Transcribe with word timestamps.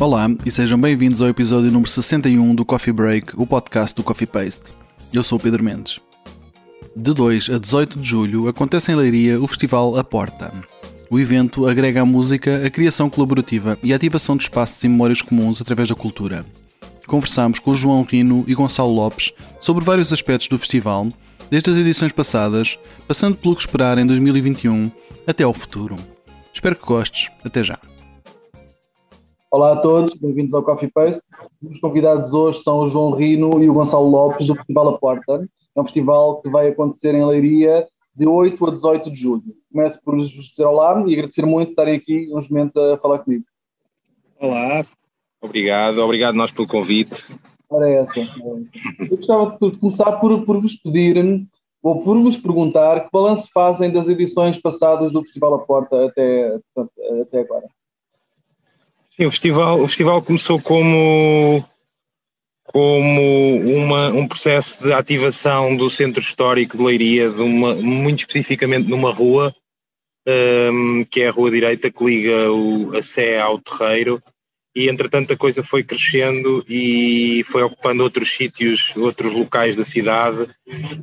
Olá 0.00 0.30
e 0.46 0.50
sejam 0.50 0.80
bem-vindos 0.80 1.20
ao 1.20 1.28
episódio 1.28 1.70
número 1.70 1.90
61 1.90 2.54
do 2.54 2.64
Coffee 2.64 2.90
Break, 2.90 3.38
o 3.38 3.46
podcast 3.46 3.94
do 3.94 4.02
Coffee 4.02 4.26
Paste. 4.26 4.72
Eu 5.12 5.22
sou 5.22 5.36
o 5.36 5.40
Pedro 5.40 5.62
Mendes. 5.62 6.00
De 6.96 7.12
2 7.12 7.50
a 7.50 7.58
18 7.58 8.00
de 8.00 8.08
julho 8.08 8.48
acontece 8.48 8.90
em 8.90 8.94
Leiria 8.94 9.38
o 9.38 9.46
Festival 9.46 9.98
A 9.98 10.02
Porta. 10.02 10.50
O 11.10 11.20
evento 11.20 11.68
agrega 11.68 12.00
à 12.00 12.06
música 12.06 12.66
a 12.66 12.70
criação 12.70 13.10
colaborativa 13.10 13.78
e 13.82 13.92
a 13.92 13.96
ativação 13.96 14.38
de 14.38 14.44
espaços 14.44 14.82
e 14.82 14.88
memórias 14.88 15.20
comuns 15.20 15.60
através 15.60 15.90
da 15.90 15.94
cultura. 15.94 16.46
Conversámos 17.06 17.58
com 17.58 17.74
João 17.74 18.02
Rino 18.02 18.42
e 18.48 18.54
Gonçalo 18.54 18.94
Lopes 18.94 19.34
sobre 19.60 19.84
vários 19.84 20.14
aspectos 20.14 20.48
do 20.48 20.58
festival, 20.58 21.08
desde 21.50 21.72
as 21.72 21.76
edições 21.76 22.10
passadas, 22.10 22.78
passando 23.06 23.36
pelo 23.36 23.54
que 23.54 23.60
esperar 23.60 23.98
em 23.98 24.06
2021 24.06 24.90
até 25.26 25.44
ao 25.44 25.52
futuro. 25.52 25.96
Espero 26.54 26.74
que 26.74 26.86
gostes. 26.86 27.28
Até 27.44 27.62
já. 27.62 27.78
Olá 29.52 29.72
a 29.72 29.76
todos, 29.76 30.14
bem-vindos 30.14 30.54
ao 30.54 30.62
Coffee 30.62 30.88
Paste. 30.88 31.24
Os 31.60 31.80
convidados 31.80 32.32
hoje 32.32 32.60
são 32.60 32.78
o 32.78 32.88
João 32.88 33.10
Rino 33.10 33.60
e 33.60 33.68
o 33.68 33.74
Gonçalo 33.74 34.08
Lopes 34.08 34.46
do 34.46 34.54
Festival 34.54 34.90
A 34.90 34.96
Porta. 34.98 35.44
É 35.74 35.80
um 35.80 35.82
festival 35.82 36.40
que 36.40 36.48
vai 36.48 36.68
acontecer 36.68 37.16
em 37.16 37.26
Leiria 37.26 37.84
de 38.14 38.28
8 38.28 38.64
a 38.64 38.70
18 38.70 39.10
de 39.10 39.16
julho. 39.16 39.42
Começo 39.72 40.00
por 40.04 40.14
vos 40.14 40.28
dizer 40.30 40.64
olá 40.64 41.02
e 41.04 41.14
agradecer 41.14 41.44
muito 41.44 41.70
estarem 41.70 41.96
aqui 41.96 42.30
uns 42.32 42.48
momentos 42.48 42.76
a 42.76 42.96
falar 42.98 43.18
comigo. 43.18 43.44
Olá, 44.38 44.86
obrigado, 45.40 45.98
obrigado 45.98 46.36
nós 46.36 46.52
pelo 46.52 46.68
convite. 46.68 47.20
Ora 47.68 47.90
é 47.90 48.02
essa. 48.02 48.20
Eu 48.20 49.08
gostava 49.08 49.58
de 49.60 49.78
começar 49.78 50.12
por, 50.20 50.44
por 50.44 50.60
vos 50.60 50.76
pedir 50.76 51.44
ou 51.82 52.04
por 52.04 52.22
vos 52.22 52.36
perguntar 52.36 53.00
que 53.00 53.10
balanço 53.12 53.50
fazem 53.52 53.90
das 53.90 54.08
edições 54.08 54.58
passadas 54.58 55.10
do 55.10 55.24
Festival 55.24 55.54
A 55.54 55.58
Porta 55.58 56.06
até, 56.06 56.56
até 57.20 57.40
agora. 57.40 57.66
Sim, 59.20 59.26
o 59.26 59.30
festival, 59.30 59.82
o 59.82 59.86
festival 59.86 60.22
começou 60.22 60.58
como, 60.58 61.62
como 62.64 63.56
uma, 63.76 64.08
um 64.08 64.26
processo 64.26 64.82
de 64.82 64.94
ativação 64.94 65.76
do 65.76 65.90
centro 65.90 66.22
histórico 66.22 66.78
de 66.78 66.82
Leiria, 66.82 67.28
de 67.28 67.42
uma, 67.42 67.74
muito 67.74 68.20
especificamente 68.20 68.88
numa 68.88 69.12
rua, 69.12 69.54
um, 70.72 71.04
que 71.04 71.20
é 71.20 71.28
a 71.28 71.30
Rua 71.30 71.50
Direita, 71.50 71.90
que 71.90 72.02
liga 72.02 72.50
o, 72.50 72.96
a 72.96 73.02
Sé 73.02 73.38
ao 73.38 73.58
Terreiro, 73.58 74.22
e 74.74 74.88
entretanto 74.88 75.34
a 75.34 75.36
coisa 75.36 75.62
foi 75.62 75.84
crescendo 75.84 76.64
e 76.66 77.44
foi 77.44 77.62
ocupando 77.62 78.02
outros 78.02 78.34
sítios, 78.34 78.96
outros 78.96 79.34
locais 79.34 79.76
da 79.76 79.84
cidade, 79.84 80.48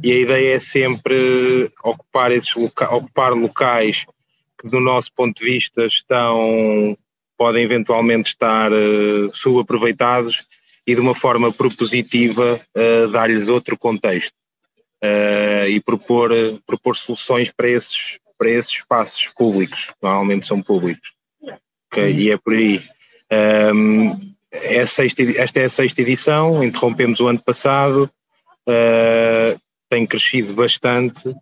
e 0.02 0.12
a 0.12 0.18
ideia 0.18 0.56
é 0.56 0.60
sempre 0.60 1.72
ocupar 1.84 2.32
esses 2.32 2.56
loca 2.56 2.92
ocupar 2.96 3.34
locais 3.34 4.08
que 4.60 4.68
do 4.68 4.80
nosso 4.80 5.14
ponto 5.14 5.38
de 5.38 5.52
vista 5.52 5.86
estão 5.86 6.98
podem 7.38 7.64
eventualmente 7.64 8.32
estar 8.32 8.72
uh, 8.72 9.32
subaproveitados 9.32 10.46
e 10.86 10.96
de 10.96 11.02
uma 11.02 11.14
forma 11.14 11.52
propositiva 11.54 12.60
uh, 12.76 13.08
dar-lhes 13.10 13.48
outro 13.48 13.78
contexto 13.78 14.34
uh, 15.04 15.68
e 15.70 15.80
propor, 15.80 16.32
propor 16.66 16.96
soluções 16.96 17.52
para 17.52 17.70
esses, 17.70 18.18
para 18.38 18.50
esses 18.50 18.72
espaços 18.72 19.32
públicos, 19.36 19.94
normalmente 20.02 20.48
são 20.48 20.62
públicos. 20.62 21.12
Okay? 21.92 22.12
E 22.14 22.32
é 22.32 22.38
por 22.38 22.54
aí. 22.54 22.82
Um, 23.74 24.36
é 24.52 24.86
sexta, 24.86 25.22
esta 25.24 25.60
é 25.60 25.66
a 25.66 25.70
sexta 25.70 26.02
edição, 26.02 26.64
interrompemos 26.64 27.20
o 27.20 27.28
ano 27.28 27.40
passado, 27.40 28.10
tem 29.90 30.06
crescido 30.06 30.54
bastante. 30.54 31.36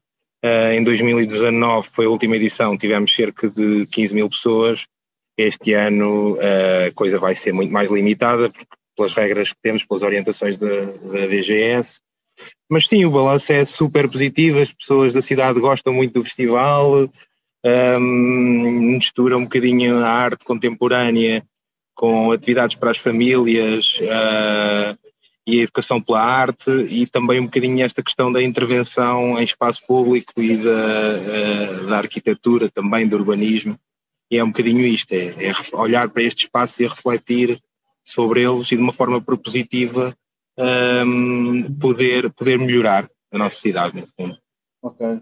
Em 0.74 0.84
2019 0.84 1.88
foi 1.92 2.06
a 2.06 2.10
última 2.10 2.36
edição, 2.36 2.78
tivemos 2.78 3.14
cerca 3.14 3.48
de 3.48 3.86
15 3.86 4.14
mil 4.16 4.28
pessoas 4.28 4.86
este 5.38 5.74
ano 5.74 6.38
a 6.40 6.92
coisa 6.94 7.18
vai 7.18 7.36
ser 7.36 7.54
muito 7.54 7.72
mais 7.72 7.92
limitada, 7.92 8.50
pelas 8.96 9.14
regras 9.14 9.52
que 9.52 9.60
temos, 9.62 9.84
pelas 9.84 10.04
orientações 10.04 10.58
da, 10.58 10.86
da 10.86 11.28
DGS. 11.28 12.00
Mas 12.70 12.88
sim, 12.88 13.06
o 13.06 13.12
balanço 13.12 13.52
é 13.54 13.66
super 13.66 14.10
positivo, 14.10 14.60
as 14.60 14.72
pessoas 14.72 15.14
da 15.14 15.22
cidade 15.22 15.60
gostam 15.60 15.94
muito 15.94 16.14
do 16.14 16.24
festival, 16.24 17.10
um, 18.00 18.82
mistura 18.94 19.38
um 19.38 19.44
bocadinho 19.44 19.98
a 19.98 20.10
arte 20.10 20.44
contemporânea 20.44 21.44
com 21.94 22.32
atividades 22.32 22.76
para 22.76 22.92
as 22.92 22.98
famílias 22.98 24.00
uh, 24.02 24.98
e 25.48 25.60
a 25.60 25.64
educação 25.64 26.02
pela 26.02 26.22
arte 26.22 26.70
e 26.70 27.08
também 27.08 27.40
um 27.40 27.46
bocadinho 27.46 27.86
esta 27.86 28.04
questão 28.04 28.32
da 28.32 28.44
intervenção 28.44 29.40
em 29.40 29.44
espaço 29.44 29.82
público 29.88 30.34
e 30.38 30.58
da, 30.58 31.82
uh, 31.82 31.88
da 31.88 31.98
arquitetura 31.98 32.70
também, 32.70 33.08
do 33.08 33.16
urbanismo 33.16 33.78
e 34.30 34.38
é 34.38 34.44
um 34.44 34.48
bocadinho 34.48 34.86
isto, 34.86 35.14
é, 35.14 35.50
é 35.50 35.54
olhar 35.74 36.10
para 36.10 36.24
estes 36.24 36.46
espaços 36.46 36.80
e 36.80 36.88
refletir 36.88 37.60
sobre 38.04 38.44
eles 38.44 38.72
e 38.72 38.76
de 38.76 38.82
uma 38.82 38.94
forma 38.94 39.22
propositiva 39.22 40.16
um, 40.58 41.74
poder, 41.80 42.32
poder 42.34 42.58
melhorar 42.58 43.10
a 43.32 43.38
nossa 43.38 43.58
cidade, 43.58 43.96
nesse 43.96 44.14
fundo. 44.16 44.38
Ok. 44.82 45.22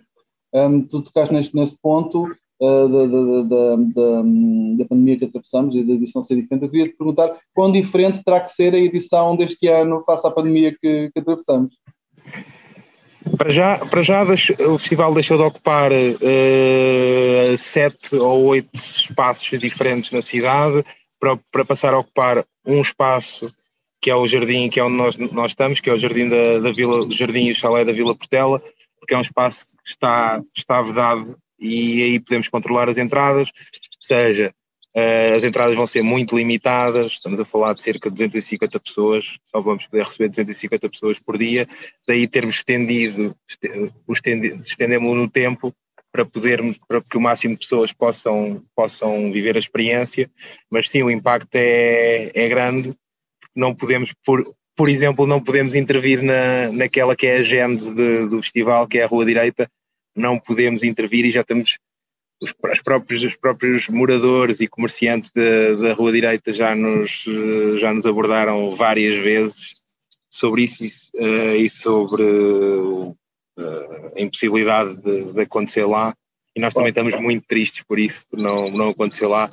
Um, 0.54 0.84
tu 0.84 1.02
tocaste 1.02 1.34
neste, 1.34 1.56
nesse 1.56 1.80
ponto 1.82 2.26
uh, 2.26 2.88
da, 2.90 3.06
da, 3.08 3.42
da, 3.44 3.76
da, 4.78 4.86
pandemia 4.86 5.18
que 5.18 5.26
atravessamos 5.26 5.76
e 5.76 5.84
da 5.84 5.94
edição 5.94 6.22
ser 6.24 6.36
diferente. 6.36 6.64
Eu 6.64 6.70
queria 6.70 6.90
te 6.90 6.96
perguntar 6.96 7.36
quão 7.54 7.72
diferente 7.72 8.24
terá 8.24 8.40
que 8.40 8.52
ser 8.52 8.76
a 8.76 8.78
edição 8.78 9.36
deste 9.36 9.68
ano 9.68 10.04
face 10.06 10.28
à 10.28 10.32
pandemia 10.32 10.72
que, 10.72 11.10
que 11.12 11.20
atravessamos? 11.20 11.76
Para 13.38 13.52
já, 13.52 13.78
para 13.78 14.02
já 14.02 14.24
o 14.24 14.78
festival 14.78 15.14
deixou 15.14 15.38
de 15.38 15.44
ocupar 15.44 15.92
uh, 15.92 17.58
sete 17.58 18.16
ou 18.16 18.46
oito 18.46 18.70
espaços 18.76 19.60
diferentes 19.60 20.12
na 20.12 20.22
cidade 20.22 20.84
para, 21.20 21.38
para 21.52 21.66
passar 21.66 21.94
a 21.94 22.00
ocupar 22.00 22.44
um 22.66 22.82
espaço 22.82 23.52
que 24.02 24.12
é 24.12 24.16
o 24.16 24.28
jardim, 24.28 24.70
que 24.70 24.80
é 24.80 24.84
onde 24.84 24.98
nós, 24.98 25.16
nós 25.18 25.52
estamos, 25.52 25.80
que 25.80 25.90
é 25.90 25.94
o 25.94 26.00
jardim 26.00 26.28
da, 26.28 26.60
da 26.60 26.74
Vila, 26.74 27.06
o 27.06 27.12
jardim 27.12 27.46
e 27.46 27.54
o 27.54 27.56
chalé 27.56 27.86
da 27.86 27.94
Vila 27.94 28.14
Portela, 28.14 28.62
porque 29.00 29.14
é 29.14 29.18
um 29.18 29.22
espaço 29.22 29.78
que 29.84 29.92
está, 29.92 30.42
está 30.56 30.82
vedado 30.82 31.24
e 31.58 32.04
aí 32.04 32.20
podemos 32.20 32.50
controlar 32.50 32.90
as 32.90 32.98
entradas, 32.98 33.50
seja 34.02 34.54
as 34.96 35.44
entradas 35.44 35.76
vão 35.76 35.88
ser 35.88 36.04
muito 36.04 36.38
limitadas, 36.38 37.14
estamos 37.14 37.40
a 37.40 37.46
falar 37.46 37.74
de 37.74 37.82
cerca 37.82 38.10
de 38.10 38.16
250 38.16 38.80
pessoas, 38.80 39.26
só 39.46 39.60
vamos 39.60 39.88
poder 39.88 40.06
receber 40.06 40.30
250 40.30 40.90
pessoas 40.90 41.20
por 41.20 41.38
dia, 41.38 41.66
daí 42.08 42.28
termos 42.28 42.58
estendido, 42.58 43.36
estendemos 44.08 45.18
no 45.18 45.30
tempo 45.30 45.74
para 46.12 46.26
podermos, 46.26 46.78
para 46.88 47.02
que 47.02 47.18
o 47.18 47.22
máximo 47.22 47.56
de 47.56 47.62
pessoas 47.62 47.92
possam, 47.92 48.64
possam 48.76 49.32
viver 49.32 49.56
a 49.56 49.60
experiência, 49.60 50.30
mas 50.70 50.88
sim, 50.88 51.02
o 51.02 51.10
impacto 51.10 51.56
é, 51.56 52.32
é 52.36 52.48
grande, 52.48 52.96
não 53.56 53.74
podemos, 53.74 54.14
por, 54.24 54.56
por 54.76 54.90
exemplo, 54.90 55.26
não 55.26 55.42
podemos 55.42 55.74
intervir 55.74 56.22
na, 56.22 56.72
naquela 56.72 57.16
que 57.16 57.26
é 57.26 57.38
a 57.38 57.44
gênese 57.44 57.90
do 58.30 58.42
festival, 58.44 58.88
que 58.88 59.00
é 59.00 59.04
a 59.04 59.08
Rua 59.08 59.26
Direita, 59.26 59.68
não 60.16 60.38
podemos 60.38 60.84
intervir 60.84 61.26
e 61.26 61.32
já 61.32 61.42
estamos 61.42 61.80
os, 62.44 62.54
os, 62.72 62.82
próprios, 62.82 63.24
os 63.24 63.36
próprios 63.36 63.88
moradores 63.88 64.60
e 64.60 64.68
comerciantes 64.68 65.32
da 65.32 65.94
Rua 65.94 66.12
Direita 66.12 66.54
já 66.54 66.76
nos, 66.76 67.24
já 67.80 67.94
nos 67.94 68.06
abordaram 68.06 68.76
várias 68.76 69.24
vezes 69.24 69.74
sobre 70.30 70.64
isso 70.64 70.84
uh, 71.16 71.56
e 71.56 71.70
sobre 71.70 72.24
uh, 72.24 73.16
a 74.16 74.22
impossibilidade 74.22 75.02
de, 75.02 75.32
de, 75.32 75.42
acontecer 75.42 75.86
lá. 75.86 76.14
E 76.56 76.60
nós 76.60 76.74
também 76.74 76.90
estamos 76.90 77.16
muito 77.20 77.46
tristes 77.48 77.84
por 77.88 77.98
isso, 77.98 78.26
por 78.30 78.40
não, 78.40 78.70
não 78.70 78.90
acontecer 78.90 79.28
lá, 79.28 79.50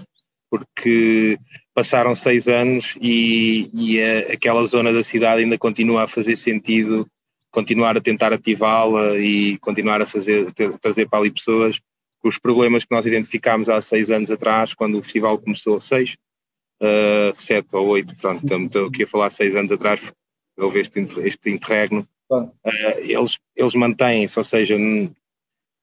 porque 0.50 1.38
passaram 1.74 2.16
seis 2.16 2.48
anos 2.48 2.94
e, 3.00 3.70
e 3.72 4.02
a, 4.02 4.32
aquela 4.32 4.64
zona 4.64 4.92
da 4.92 5.04
cidade 5.04 5.42
ainda 5.42 5.56
continua 5.56 6.04
a 6.04 6.08
fazer 6.08 6.36
sentido 6.36 7.06
continuar 7.52 7.96
a 7.96 8.00
tentar 8.00 8.32
ativá-la 8.32 9.18
e 9.18 9.58
continuar 9.58 10.00
a 10.00 10.06
fazer, 10.06 10.52
trazer 10.80 11.08
para 11.08 11.18
ali 11.18 11.32
pessoas 11.32 11.80
os 12.22 12.38
problemas 12.38 12.84
que 12.84 12.94
nós 12.94 13.06
identificámos 13.06 13.68
há 13.68 13.80
seis 13.80 14.10
anos 14.10 14.30
atrás, 14.30 14.74
quando 14.74 14.98
o 14.98 15.02
festival 15.02 15.38
começou, 15.38 15.80
seis, 15.80 16.16
uh, 16.82 17.34
sete 17.40 17.68
ou 17.72 17.88
oito, 17.88 18.14
pronto, 18.16 18.44
estou 18.44 18.86
aqui 18.86 19.04
a 19.04 19.06
falar 19.06 19.30
seis 19.30 19.56
anos 19.56 19.72
atrás, 19.72 20.00
houve 20.58 20.80
este, 20.80 21.00
este 21.20 21.50
interregno, 21.50 22.06
uh, 22.30 22.52
eles, 22.98 23.38
eles 23.56 23.74
mantêm-se, 23.74 24.38
ou 24.38 24.44
seja, 24.44 24.76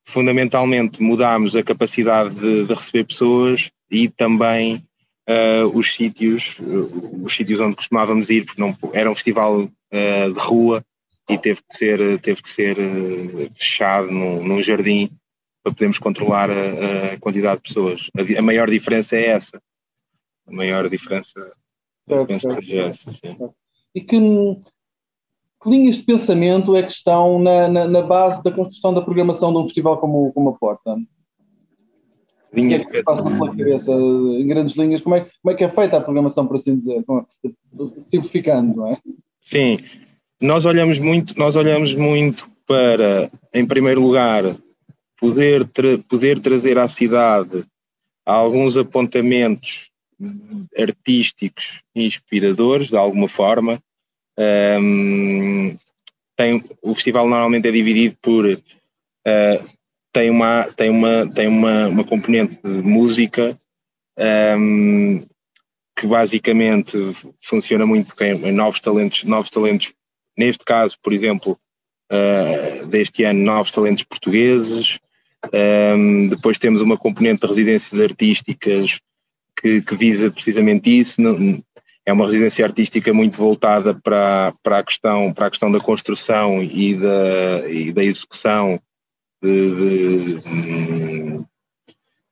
fundamentalmente 0.06 1.02
mudámos 1.02 1.56
a 1.56 1.64
capacidade 1.64 2.34
de, 2.36 2.66
de 2.66 2.74
receber 2.74 3.06
pessoas 3.06 3.72
e 3.90 4.08
também 4.08 4.76
uh, 5.28 5.68
os 5.74 5.94
sítios, 5.94 6.56
os 7.24 7.34
sítios 7.34 7.60
onde 7.60 7.76
costumávamos 7.76 8.30
ir, 8.30 8.46
porque 8.46 8.62
não, 8.62 8.78
era 8.94 9.10
um 9.10 9.16
festival 9.16 9.68
de 9.90 10.40
rua 10.40 10.84
e 11.30 11.38
teve 11.38 11.62
que 11.62 11.78
ser, 11.78 12.20
teve 12.20 12.42
que 12.42 12.50
ser 12.50 12.76
fechado 13.56 14.12
num, 14.12 14.46
num 14.46 14.62
jardim 14.62 15.10
para 15.68 15.72
podermos 15.74 16.00
controlar 16.00 16.50
a, 16.50 17.14
a 17.14 17.20
quantidade 17.20 17.58
de 17.58 17.68
pessoas. 17.68 18.10
A, 18.18 18.40
a, 18.40 18.42
maior 18.42 18.70
diferença 18.70 19.16
é 19.16 19.28
essa. 19.28 19.62
A 20.48 20.52
maior 20.52 20.88
diferença 20.90 21.52
certo, 22.08 22.28
penso 22.28 22.50
certo, 22.50 22.62
que 22.62 22.80
é 22.80 22.88
essa. 22.88 23.12
Sim. 23.12 23.38
E 23.94 24.02
que, 24.02 24.18
que, 24.18 25.70
linhas 25.70 25.98
de 25.98 26.04
pensamento 26.04 26.76
é 26.76 26.84
que 26.84 26.92
estão 26.92 27.40
na, 27.40 27.68
na, 27.68 27.88
na, 27.88 28.02
base 28.02 28.42
da 28.44 28.52
construção 28.52 28.94
da 28.94 29.02
programação 29.02 29.52
de 29.52 29.60
um 29.60 29.64
festival 29.64 29.98
como, 29.98 30.32
como 30.32 30.50
a 30.50 30.54
Porta? 30.54 30.96
o 32.50 32.56
que 32.56 32.74
é 32.74 32.80
que 32.84 33.04
passa 33.04 33.24
pela 33.24 33.50
cabeça, 33.50 33.92
em 33.92 34.48
grandes 34.48 34.76
linhas, 34.76 35.02
como 35.02 35.16
é, 35.16 35.28
como 35.44 35.54
é 35.54 35.56
que 35.56 35.64
é 35.66 35.70
feita 35.70 35.98
a 35.98 36.02
programação, 36.02 36.48
por 36.48 36.56
assim 36.56 36.78
dizer, 36.78 37.04
simplificando, 38.00 38.78
não 38.78 38.88
é? 38.88 38.98
Sim, 39.42 39.80
nós 40.42 40.66
olhamos 40.66 40.98
muito, 40.98 41.38
nós 41.38 41.56
olhamos 41.56 41.94
muito 41.94 42.50
para, 42.66 43.30
em 43.54 43.66
primeiro 43.66 44.02
lugar, 44.02 44.56
poder, 45.20 45.66
tra 45.66 45.98
poder 46.10 46.40
trazer 46.40 46.78
à 46.78 46.88
cidade 46.88 47.66
alguns 48.26 48.76
apontamentos 48.76 49.90
artísticos 50.78 51.82
inspiradores, 51.96 52.88
de 52.90 52.98
alguma 52.98 53.28
forma. 53.28 53.82
Um, 54.38 55.76
tem, 56.36 56.62
o 56.84 56.94
festival 56.94 57.28
normalmente 57.28 57.68
é 57.68 57.72
dividido 57.72 58.16
por 58.22 58.46
uh, 58.46 58.58
tem 60.14 60.30
uma 60.30 60.64
tem 60.76 60.90
uma 60.90 61.28
tem 61.34 61.48
uma, 61.48 61.88
uma 61.88 62.04
componente 62.04 62.60
de 62.62 62.88
música 62.88 63.58
um, 64.58 65.26
que 65.96 66.06
basicamente 66.06 66.96
funciona 67.44 67.86
muito 67.86 68.12
em 68.24 68.52
novos 68.52 68.80
talentos 68.80 69.24
novos 69.24 69.50
talentos 69.50 69.92
neste 70.38 70.64
caso 70.64 70.96
por 71.02 71.12
exemplo 71.12 71.58
uh, 72.12 72.88
deste 72.88 73.24
ano 73.24 73.44
novos 73.44 73.72
talentos 73.72 74.04
portugueses 74.04 75.00
um, 75.54 76.28
depois 76.28 76.58
temos 76.58 76.82
uma 76.82 76.98
componente 76.98 77.42
de 77.42 77.48
residências 77.48 78.00
artísticas 78.00 79.00
que, 79.60 79.82
que 79.82 79.96
visa 79.96 80.32
precisamente 80.32 81.00
isso. 81.00 81.22
É 82.06 82.14
uma 82.14 82.26
residência 82.26 82.66
artística 82.66 83.14
muito 83.14 83.38
voltada 83.38 83.94
para, 83.94 84.54
para, 84.64 84.80
a, 84.80 84.84
questão, 84.84 85.34
para 85.34 85.48
a 85.48 85.50
questão 85.50 85.72
da 85.72 85.80
construção 85.80 86.64
e 86.64 86.96
da, 86.96 87.70
e 87.70 87.92
da 87.92 88.04
execução 88.04 88.80
de, 89.44 89.76
de, 89.76 90.40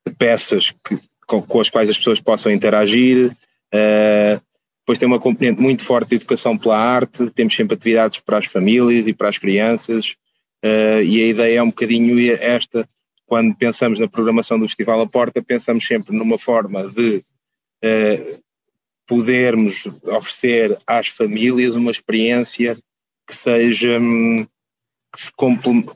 de 0.07 0.13
peças 0.17 0.71
que, 0.71 0.97
com, 1.27 1.41
com, 1.41 1.59
as 1.59 1.69
quais 1.69 1.89
as 1.89 1.97
pessoas 1.97 2.21
possam 2.21 2.51
interagir. 2.51 3.35
Uh, 3.73 4.39
depois 4.85 4.99
tem 4.99 5.07
uma 5.07 5.19
componente 5.19 5.59
muito 5.59 5.83
forte 5.83 6.09
de 6.09 6.15
educação 6.17 6.57
pela 6.57 6.77
arte, 6.77 7.29
temos 7.31 7.55
sempre 7.55 7.75
atividades 7.75 8.19
para 8.19 8.37
as 8.37 8.45
famílias 8.45 9.07
e 9.07 9.13
para 9.13 9.29
as 9.29 9.37
crianças, 9.37 10.15
uh, 10.63 11.01
e 11.03 11.23
a 11.23 11.27
ideia 11.27 11.57
é 11.57 11.63
um 11.63 11.69
bocadinho 11.69 12.31
esta, 12.39 12.87
quando 13.25 13.55
pensamos 13.55 13.99
na 13.99 14.07
programação 14.07 14.59
do 14.59 14.67
Festival 14.67 15.01
à 15.01 15.07
Porta, 15.07 15.41
pensamos 15.41 15.85
sempre 15.85 16.15
numa 16.15 16.37
forma 16.37 16.87
de 16.87 17.17
uh, 17.17 18.43
podermos 19.07 19.85
oferecer 20.03 20.77
às 20.85 21.07
famílias 21.07 21.75
uma 21.75 21.91
experiência 21.91 22.77
que 23.27 23.35
seja 23.35 23.99
hum, 23.99 24.45
que, 25.13 25.21
se 25.21 25.31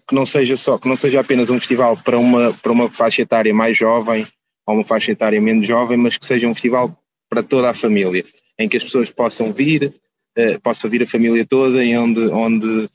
que 0.08 0.16
não 0.16 0.26
seja 0.26 0.58
só 0.58 0.78
que 0.78 0.88
não 0.88 0.96
seja 0.96 1.20
apenas 1.20 1.50
um 1.50 1.60
festival 1.60 1.98
para 1.98 2.18
uma 2.18 2.54
para 2.54 2.72
uma 2.72 2.90
faixa 2.90 3.22
etária 3.22 3.54
mais 3.54 3.78
jovem 3.78 4.26
ou 4.66 4.76
uma 4.76 4.86
faixa 4.86 5.12
etária 5.12 5.42
menos 5.42 5.68
jovem, 5.68 5.98
mas 5.98 6.18
que 6.18 6.26
seja 6.26 6.48
um 6.48 6.54
festival 6.54 6.96
para 7.30 7.44
toda 7.44 7.70
a 7.70 7.74
família, 7.74 8.24
em 8.58 8.68
que 8.68 8.78
as 8.78 8.84
pessoas 8.84 9.12
possam 9.12 9.54
vir, 9.54 9.94
uh, 10.38 10.60
possa 10.62 10.88
vir 10.88 11.04
a 11.04 11.08
família 11.08 11.46
toda, 11.46 11.84
e 11.84 11.96
onde 11.98 12.22
onde 12.32 12.88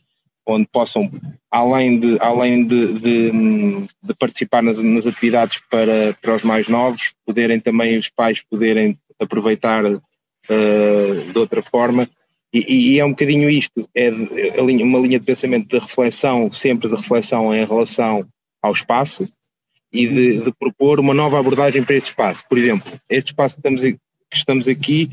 onde 0.46 0.66
possam, 0.70 1.10
além 1.50 1.98
de, 1.98 2.18
além 2.20 2.66
de, 2.66 2.98
de, 2.98 3.30
de 4.02 4.14
participar 4.18 4.62
nas, 4.62 4.78
nas, 4.78 5.06
atividades 5.06 5.60
para, 5.70 6.14
para 6.20 6.34
os 6.34 6.44
mais 6.44 6.68
novos, 6.68 7.14
poderem 7.24 7.58
também 7.58 7.96
os 7.96 8.10
pais 8.10 8.42
poderem 8.42 8.98
aproveitar 9.18 9.84
uh, 9.84 11.32
de 11.32 11.38
outra 11.38 11.62
forma. 11.62 12.08
E, 12.52 12.94
e, 12.94 13.00
é 13.00 13.04
um 13.04 13.10
bocadinho 13.10 13.50
isto, 13.50 13.88
é 13.94 14.10
uma 14.60 14.98
linha 14.98 15.18
de 15.18 15.26
pensamento 15.26 15.68
de 15.68 15.78
reflexão, 15.78 16.52
sempre 16.52 16.88
de 16.88 16.94
reflexão 16.94 17.54
em 17.54 17.64
relação 17.64 18.24
ao 18.62 18.72
espaço 18.72 19.24
e 19.92 20.06
de, 20.06 20.42
de 20.42 20.52
propor 20.52 21.00
uma 21.00 21.14
nova 21.14 21.38
abordagem 21.38 21.82
para 21.82 21.96
este 21.96 22.10
espaço. 22.10 22.44
Por 22.48 22.58
exemplo, 22.58 22.92
este 23.10 23.28
espaço 23.28 23.56
que 23.56 23.60
estamos, 23.60 23.82
que 23.82 23.98
estamos 24.36 24.68
aqui 24.68 25.08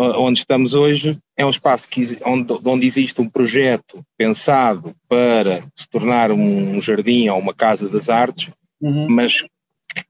onde 0.00 0.40
estamos 0.40 0.74
hoje 0.74 1.18
é 1.36 1.44
um 1.44 1.50
espaço 1.50 1.88
que, 1.88 2.18
onde, 2.24 2.52
onde 2.64 2.86
existe 2.86 3.20
um 3.20 3.28
projeto 3.28 4.02
pensado 4.16 4.92
para 5.08 5.62
se 5.76 5.88
tornar 5.90 6.30
um 6.32 6.80
jardim 6.80 7.28
ou 7.28 7.38
uma 7.38 7.54
casa 7.54 7.88
das 7.88 8.08
artes, 8.08 8.54
uhum. 8.80 9.08
mas 9.08 9.34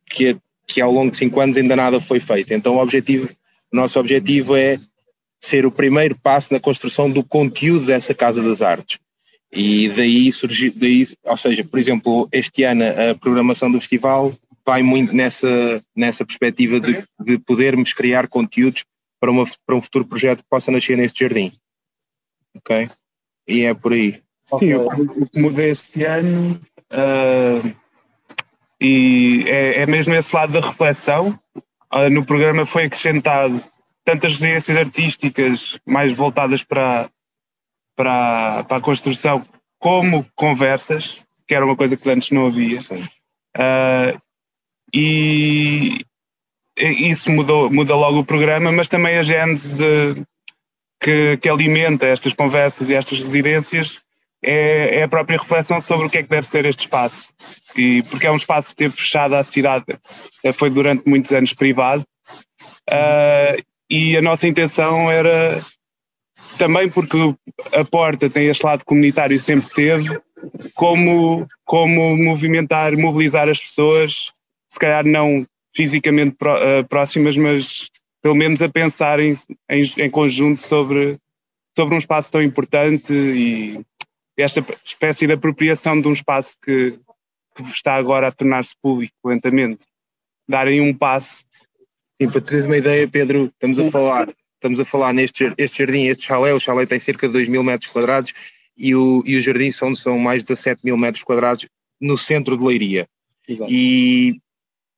que, 0.09 0.37
que 0.67 0.81
ao 0.81 0.93
longo 0.93 1.11
de 1.11 1.19
cinco 1.19 1.41
anos 1.41 1.57
ainda 1.57 1.75
nada 1.75 2.01
foi 2.01 2.21
feito. 2.21 2.53
Então 2.55 2.77
o 2.77 2.83
objetivo, 2.83 3.29
o 3.73 3.77
nosso 3.77 3.99
objetivo 3.99 4.57
é 4.57 4.79
ser 5.41 5.67
o 5.67 5.73
primeiro 5.73 6.17
passo 6.21 6.53
na 6.53 6.61
construção 6.61 7.11
do 7.11 7.25
conteúdo 7.25 7.87
dessa 7.87 8.15
casa 8.15 8.43
das 8.43 8.63
artes. 8.63 8.99
E 9.53 9.89
daí 9.89 10.33
surgiu, 10.33 10.73
daí, 10.77 11.07
ou 11.25 11.37
seja, 11.37 11.65
por 11.65 11.81
exemplo, 11.81 12.29
este 12.31 12.63
ano 12.63 12.85
a 12.85 13.15
programação 13.17 13.71
do 13.71 13.81
festival 13.81 14.33
vai 14.65 14.83
muito 14.83 15.13
nessa, 15.13 15.83
nessa 15.97 16.25
perspectiva 16.25 16.79
de, 16.79 17.03
de 17.19 17.39
podermos 17.39 17.93
criar 17.93 18.29
conteúdos 18.29 18.85
para, 19.21 19.31
uma, 19.31 19.45
para 19.67 19.77
um 19.77 19.81
futuro 19.81 20.07
projeto 20.07 20.43
que 20.43 20.49
possa 20.49 20.73
nascer 20.73 20.97
neste 20.97 21.21
jardim. 21.21 21.53
Ok? 22.57 22.89
E 23.47 23.65
é 23.65 23.75
por 23.75 23.93
aí. 23.93 24.23
Sim, 24.41 24.75
okay. 24.75 25.05
o 25.05 25.27
que 25.27 25.41
mudei 25.41 25.71
este 25.71 26.03
ano 26.05 26.61
uh, 26.93 27.77
e 28.81 29.45
é, 29.47 29.83
é, 29.83 29.87
mesmo 29.87 30.15
esse 30.15 30.35
lado 30.35 30.53
da 30.53 30.67
reflexão. 30.67 31.39
Uh, 31.93 32.09
no 32.09 32.25
programa 32.25 32.65
foi 32.65 32.85
acrescentado 32.85 33.61
tantas 34.05 34.33
residências 34.33 34.77
artísticas 34.77 35.79
mais 35.85 36.13
voltadas 36.13 36.63
para, 36.63 37.11
para, 37.95 38.65
para 38.65 38.77
a 38.79 38.81
construção, 38.81 39.43
como 39.79 40.27
conversas, 40.35 41.27
que 41.47 41.55
era 41.55 41.65
uma 41.65 41.77
coisa 41.77 41.97
que 41.97 42.11
antes 42.11 42.31
não 42.31 42.47
havia. 42.47 42.79
Uh, 43.57 44.21
e, 44.95 46.05
isso 46.81 47.31
mudou, 47.31 47.71
muda 47.71 47.95
logo 47.95 48.21
o 48.21 48.25
programa, 48.25 48.73
mas 48.73 48.89
também 48.89 49.19
a 49.19 49.23
gênese 49.23 49.75
de, 49.75 50.23
que, 51.01 51.37
que 51.39 51.49
alimenta 51.49 52.07
estas 52.07 52.33
conversas 52.33 52.89
e 52.89 52.95
estas 52.95 53.23
residências 53.23 53.99
é, 54.43 55.01
é, 55.01 55.03
a 55.03 55.09
própria 55.09 55.39
reflexão 55.39 55.81
sobre 55.81 56.07
o 56.07 56.11
que 56.11 56.19
é 56.19 56.23
que 56.23 56.29
deve 56.29 56.47
ser 56.47 56.65
este 56.65 56.85
espaço. 56.85 57.29
E, 57.77 58.03
porque 58.05 58.27
é 58.27 58.31
um 58.31 58.37
espaço 58.37 58.71
que 58.71 58.77
teve 58.77 58.95
fechado 58.95 59.35
à 59.35 59.43
cidade, 59.43 59.85
eh, 60.45 60.53
foi 60.53 60.71
durante 60.71 61.07
muitos 61.07 61.31
anos 61.31 61.53
privado, 61.53 62.03
uh, 62.89 63.63
e 63.89 64.17
a 64.17 64.23
nossa 64.23 64.49
intenção 64.49 65.11
era, 65.11 65.57
também 66.59 66.89
porque 66.89 67.17
a 67.75 67.85
porta 67.85 68.31
tem 68.31 68.47
este 68.47 68.65
lado 68.65 68.85
comunitário 68.85 69.39
sempre 69.39 69.69
teve, 69.71 70.19
como, 70.75 71.47
como 71.65 72.17
movimentar, 72.17 72.97
mobilizar 72.97 73.49
as 73.49 73.61
pessoas, 73.61 74.33
se 74.69 74.79
calhar 74.79 75.05
não 75.05 75.47
fisicamente 75.75 76.37
uh, 76.43 76.87
próximas, 76.89 77.37
mas 77.37 77.89
pelo 78.23 78.35
menos 78.35 78.63
a 78.63 78.69
pensar 78.69 79.21
em, 79.21 79.35
em, 79.69 79.91
em, 79.99 80.11
conjunto 80.11 80.61
sobre, 80.61 81.19
sobre 81.77 81.95
um 81.95 81.99
espaço 81.99 82.31
tão 82.31 82.43
importante 82.43 83.13
e 83.13 83.81
esta 84.37 84.65
espécie 84.85 85.27
de 85.27 85.35
apropriação 85.35 86.01
de 86.01 86.09
um 86.09 86.13
espaço 86.13 86.57
que, 86.63 86.99
que 87.57 87.63
está 87.71 87.95
agora 87.95 88.29
a 88.29 88.33
tornar-se 88.33 88.75
público 88.81 89.15
lentamente. 89.25 89.87
Darem 90.49 90.81
um 90.81 90.95
passo. 90.95 91.45
Sim, 92.15 92.29
para 92.31 92.41
teres 92.41 92.65
uma 92.65 92.77
ideia, 92.77 93.09
Pedro, 93.09 93.47
estamos 93.47 93.79
a 93.79 93.91
falar, 93.91 94.29
estamos 94.55 94.81
a 94.81 94.85
falar 94.85 95.13
neste 95.13 95.53
este 95.57 95.79
jardim, 95.79 96.07
este 96.07 96.25
chalé, 96.25 96.53
o 96.53 96.61
chalé 96.61 96.85
tem 96.85 97.01
cerca 97.01 97.27
de 97.27 97.33
2 97.33 97.49
mil 97.49 97.63
metros 97.63 97.91
quadrados 97.91 98.33
e 98.77 98.95
o, 98.95 99.23
e 99.25 99.37
o 99.37 99.41
jardim 99.41 99.73
são, 99.73 99.95
são 99.95 100.19
mais 100.19 100.43
de 100.43 100.49
17 100.49 100.85
mil 100.85 100.97
metros 100.97 101.23
quadrados 101.23 101.67
no 102.01 102.17
centro 102.17 102.59
de 102.59 102.65
Leiria. 102.65 103.07
Exato. 103.49 103.71
E 103.71 104.41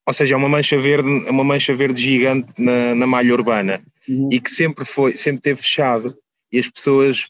ou 0.05 0.13
seja, 0.13 0.35
é 0.35 0.37
uma 0.37 0.49
mancha 0.49 0.77
verde, 0.77 1.27
é 1.27 1.31
uma 1.31 1.43
mancha 1.43 1.73
verde 1.73 2.01
gigante 2.01 2.61
na, 2.61 2.93
na 2.95 3.07
malha 3.07 3.33
urbana 3.33 3.81
uhum. 4.07 4.29
e 4.31 4.39
que 4.39 4.49
sempre 4.49 4.85
foi, 4.85 5.15
sempre 5.15 5.41
teve 5.41 5.61
fechado 5.61 6.15
e 6.53 6.59
as 6.59 6.69
pessoas, 6.69 7.29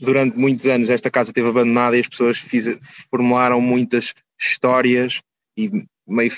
durante 0.00 0.36
muitos 0.36 0.66
anos, 0.66 0.90
esta 0.90 1.08
casa 1.08 1.30
esteve 1.30 1.48
abandonada 1.48 1.96
e 1.96 2.00
as 2.00 2.08
pessoas 2.08 2.38
fiz, 2.38 2.66
formularam 3.08 3.60
muitas 3.60 4.12
histórias 4.36 5.22
e 5.56 5.86
meio 6.06 6.32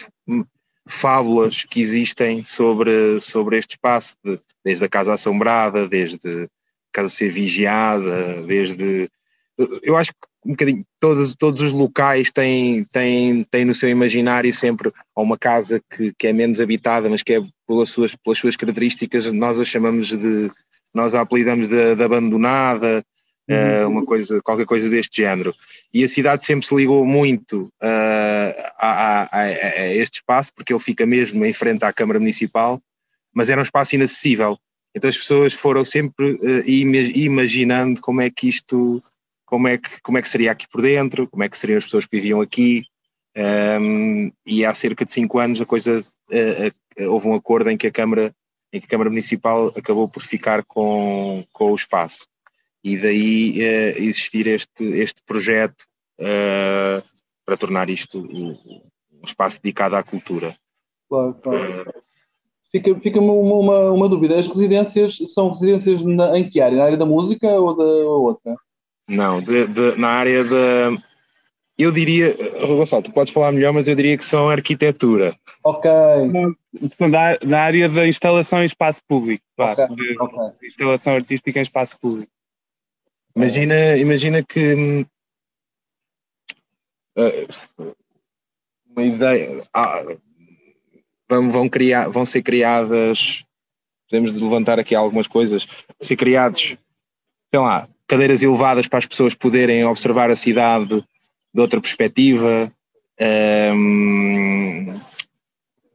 fábulas 0.87 1.65
que 1.65 1.81
existem 1.81 2.45
sobre, 2.45 3.19
sobre 3.19 3.59
este 3.59 3.73
espaço, 3.73 4.15
de, 4.23 4.39
desde 4.63 4.85
a 4.85 4.89
casa 4.89 5.15
assombrada, 5.15 5.89
desde 5.89 6.45
a 6.45 6.49
casa 6.93 7.09
ser 7.09 7.31
vigiada, 7.31 8.43
desde. 8.43 9.09
Eu 9.83 9.97
acho 9.97 10.13
que 10.13 10.19
um 10.45 10.51
bocadinho, 10.53 10.85
todos, 11.01 11.35
todos 11.35 11.61
os 11.61 11.73
locais 11.73 12.31
têm, 12.31 12.85
têm, 12.85 13.43
têm 13.43 13.65
no 13.65 13.75
seu 13.75 13.89
imaginário 13.89 14.53
sempre 14.55 14.93
uma 15.17 15.37
casa 15.37 15.81
que, 15.91 16.13
que 16.17 16.29
é 16.29 16.33
menos 16.33 16.61
habitada, 16.61 17.11
mas 17.11 17.23
que 17.23 17.35
é 17.35 17.41
pelas 17.67 17.91
suas, 17.91 18.15
pelas 18.15 18.39
suas 18.39 18.57
características, 18.57 19.31
nós 19.33 19.61
a 19.61 19.65
chamamos 19.65 20.09
de, 20.09 20.49
nós 20.95 21.15
a 21.15 21.23
apelidamos 21.23 21.69
de, 21.69 21.95
de 21.97 22.03
abandonada, 22.03 23.05
uh, 23.51 23.89
uma 23.89 24.05
coisa, 24.05 24.41
qualquer 24.43 24.67
coisa 24.67 24.89
deste 24.89 25.23
género. 25.23 25.53
E 25.93 26.05
a 26.05 26.09
cidade 26.09 26.45
sempre 26.45 26.67
se 26.67 26.75
ligou 26.75 27.05
muito 27.05 27.65
uh, 27.83 28.71
a, 28.79 29.29
a, 29.31 29.39
a, 29.41 29.95
este 29.95 30.17
espaço, 30.17 30.53
porque 30.55 30.73
ele 30.73 30.81
fica 30.81 31.05
mesmo 31.05 31.45
em 31.45 31.53
frente 31.53 31.85
à 31.85 31.93
Câmara 31.93 32.21
Municipal, 32.21 32.81
mas 33.35 33.51
era 33.51 33.61
um 33.61 33.65
espaço 33.65 33.95
inacessível. 33.95 34.57
Então 34.95 35.09
as 35.09 35.19
pessoas 35.19 35.53
foram 35.53 35.85
sempre 35.85 36.33
uh, 36.33 36.63
imaginando 36.67 38.01
como 38.01 38.21
é 38.21 38.31
que 38.31 38.49
isto 38.49 38.99
como 39.49 39.67
é 39.67 39.79
que, 39.79 40.01
como 40.03 40.19
é 40.19 40.23
que 40.23 40.29
seria 40.29 40.53
aqui 40.53 40.69
por 40.69 40.83
dentro, 40.83 41.27
como 41.27 41.43
é 41.43 41.49
que 41.49 41.59
seriam 41.59 41.79
as 41.79 41.85
pessoas 41.85 42.05
que 42.05 42.17
viviam 42.17 42.43
aqui. 42.43 42.85
Um, 43.35 44.31
e 44.45 44.65
há 44.65 44.75
cerca 44.75 45.05
de 45.05 45.13
cinco 45.13 45.39
anos 45.39 45.61
a 45.61 45.65
coisa 45.65 46.01
uh, 46.01 47.03
uh, 47.03 47.11
houve 47.13 47.29
um 47.29 47.35
acordo 47.35 47.71
em 47.71 47.77
que 47.77 47.87
a 47.87 47.91
Câmara 47.91 48.35
em 48.73 48.81
que 48.81 48.87
a 48.87 48.89
Câmara 48.89 49.09
Municipal 49.09 49.69
acabou 49.69 50.09
por 50.09 50.23
ficar 50.23 50.65
com, 50.65 51.41
com 51.53 51.71
o 51.71 51.75
espaço 51.75 52.27
e 52.83 52.97
daí 52.97 53.59
uh, 53.61 54.03
existir 54.03 54.47
este, 54.49 54.85
este 54.85 55.23
projeto 55.25 55.87
para 57.47 57.57
tornar 57.57 57.89
isto 57.89 58.19
um, 58.19 58.51
um, 58.51 59.23
espaço 59.25 59.63
dedicado 59.63 59.95
à 59.95 60.03
cultura. 60.03 60.57
Claro, 61.09 61.35
claro. 61.35 61.93
Fica, 62.73 63.01
fica 63.01 63.21
uma, 63.21 63.33
uma, 63.33 63.93
uma, 63.93 64.09
dúvida, 64.09 64.37
as 64.39 64.49
residências 64.49 65.17
são 65.33 65.49
residências 65.49 66.03
na, 66.03 66.37
em 66.37 66.51
que 66.51 66.61
área? 66.61 66.77
Na 66.77 66.85
área 66.85 66.99
da 66.99 67.07
música 67.07 67.49
ou 67.49 67.77
da 67.77 67.85
ou 67.85 68.25
outra? 68.25 68.57
Não, 69.09 69.41
de, 69.41 69.67
de, 69.67 69.97
na 69.97 70.09
área 70.09 70.45
da, 70.45 70.93
eu 71.79 71.93
diria, 71.93 72.35
Gonçalo, 72.61 73.05
tu 73.05 73.13
podes 73.13 73.33
falar 73.33 73.53
melhor, 73.53 73.73
mas 73.73 73.87
eu 73.87 73.95
diria 73.95 74.17
que 74.17 74.25
são 74.25 74.51
arquitetura. 74.51 75.33
Ok. 75.63 75.89
Da, 77.09 77.37
da 77.37 77.61
área 77.61 77.89
da 77.89 78.09
instalação 78.09 78.63
em 78.63 78.67
espaço 78.67 79.01
público, 79.07 79.45
claro, 79.57 79.85
okay. 79.85 79.97
De, 79.97 80.21
okay. 80.21 80.59
de 80.61 80.67
instalação 80.67 81.15
artística 81.15 81.59
em 81.61 81.63
espaço 81.63 81.99
público. 82.01 82.33
Imagina, 83.37 83.97
imagina 83.97 84.43
que 84.43 85.07
uh, 87.17 87.95
uma 88.91 89.05
ideia 89.05 89.63
ah, 89.73 90.03
vão, 91.31 91.49
vão, 91.49 91.69
criar, 91.69 92.09
vão 92.09 92.25
ser 92.25 92.43
criadas, 92.43 93.45
podemos 94.11 94.33
levantar 94.33 94.81
aqui 94.81 94.97
algumas 94.97 95.29
coisas, 95.29 95.69
ser 96.01 96.17
criados, 96.17 96.77
sei 97.49 97.61
lá, 97.61 97.89
cadeiras 98.09 98.43
elevadas 98.43 98.89
para 98.89 98.99
as 98.99 99.07
pessoas 99.07 99.35
poderem 99.35 99.85
observar 99.85 100.31
a 100.31 100.37
cidade 100.37 101.05
de 101.55 101.61
outra 101.61 101.81
perspectiva, 101.81 102.73
um, 103.75 104.95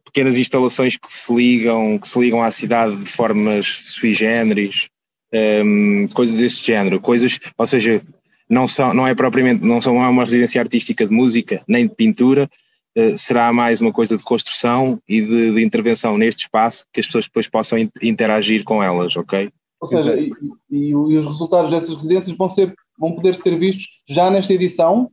pequenas 0.05 0.38
instalações 0.38 0.96
que 0.96 1.12
se 1.12 1.34
ligam, 1.34 1.98
que 1.98 2.08
se 2.08 2.20
ligam 2.20 2.43
à 2.43 2.51
cidade 2.51 2.96
de 2.96 3.10
formas 3.10 3.65
sui 3.65 4.13
generis, 4.13 4.88
um, 5.34 6.08
coisas 6.13 6.36
desse 6.36 6.63
género, 6.63 7.01
coisas, 7.01 7.39
ou 7.58 7.65
seja, 7.65 8.01
não 8.48 8.67
são, 8.67 8.93
não 8.93 9.08
é 9.08 9.15
propriamente, 9.15 9.63
não 9.63 9.82
são 9.82 9.98
uma 9.98 10.24
residência 10.24 10.62
artística 10.62 11.08
de 11.08 11.13
música 11.13 11.60
nem 11.67 11.88
de 11.88 11.96
pintura, 11.96 12.48
uh, 12.96 13.17
será 13.17 13.51
mais 13.51 13.82
uma 13.82 13.91
coisa 13.91 14.15
de 14.15 14.24
construção 14.24 15.00
e 15.10 15.22
de, 15.22 15.51
de, 15.53 15.63
intervenção 15.63 16.17
neste 16.17 16.43
espaço 16.43 16.86
que 16.93 17.00
as 17.00 17.08
pessoas 17.08 17.25
depois 17.25 17.48
possam 17.48 17.79
interagir 18.01 18.63
com 18.63 18.84
elas, 18.84 19.15
ok? 19.17 19.50
Ou 19.83 19.87
seja, 19.87 20.15
e, 20.17 20.31
e, 20.71 20.89
e 20.91 20.95
os 20.95 21.25
resultados 21.25 21.69
dessas 21.69 21.93
residências 21.93 22.37
vão 22.37 22.47
ser, 22.47 22.73
vão 22.97 23.15
poder 23.15 23.35
ser 23.35 23.59
vistos 23.59 23.85
já 24.07 24.31
nesta 24.31 24.53
edição 24.53 25.11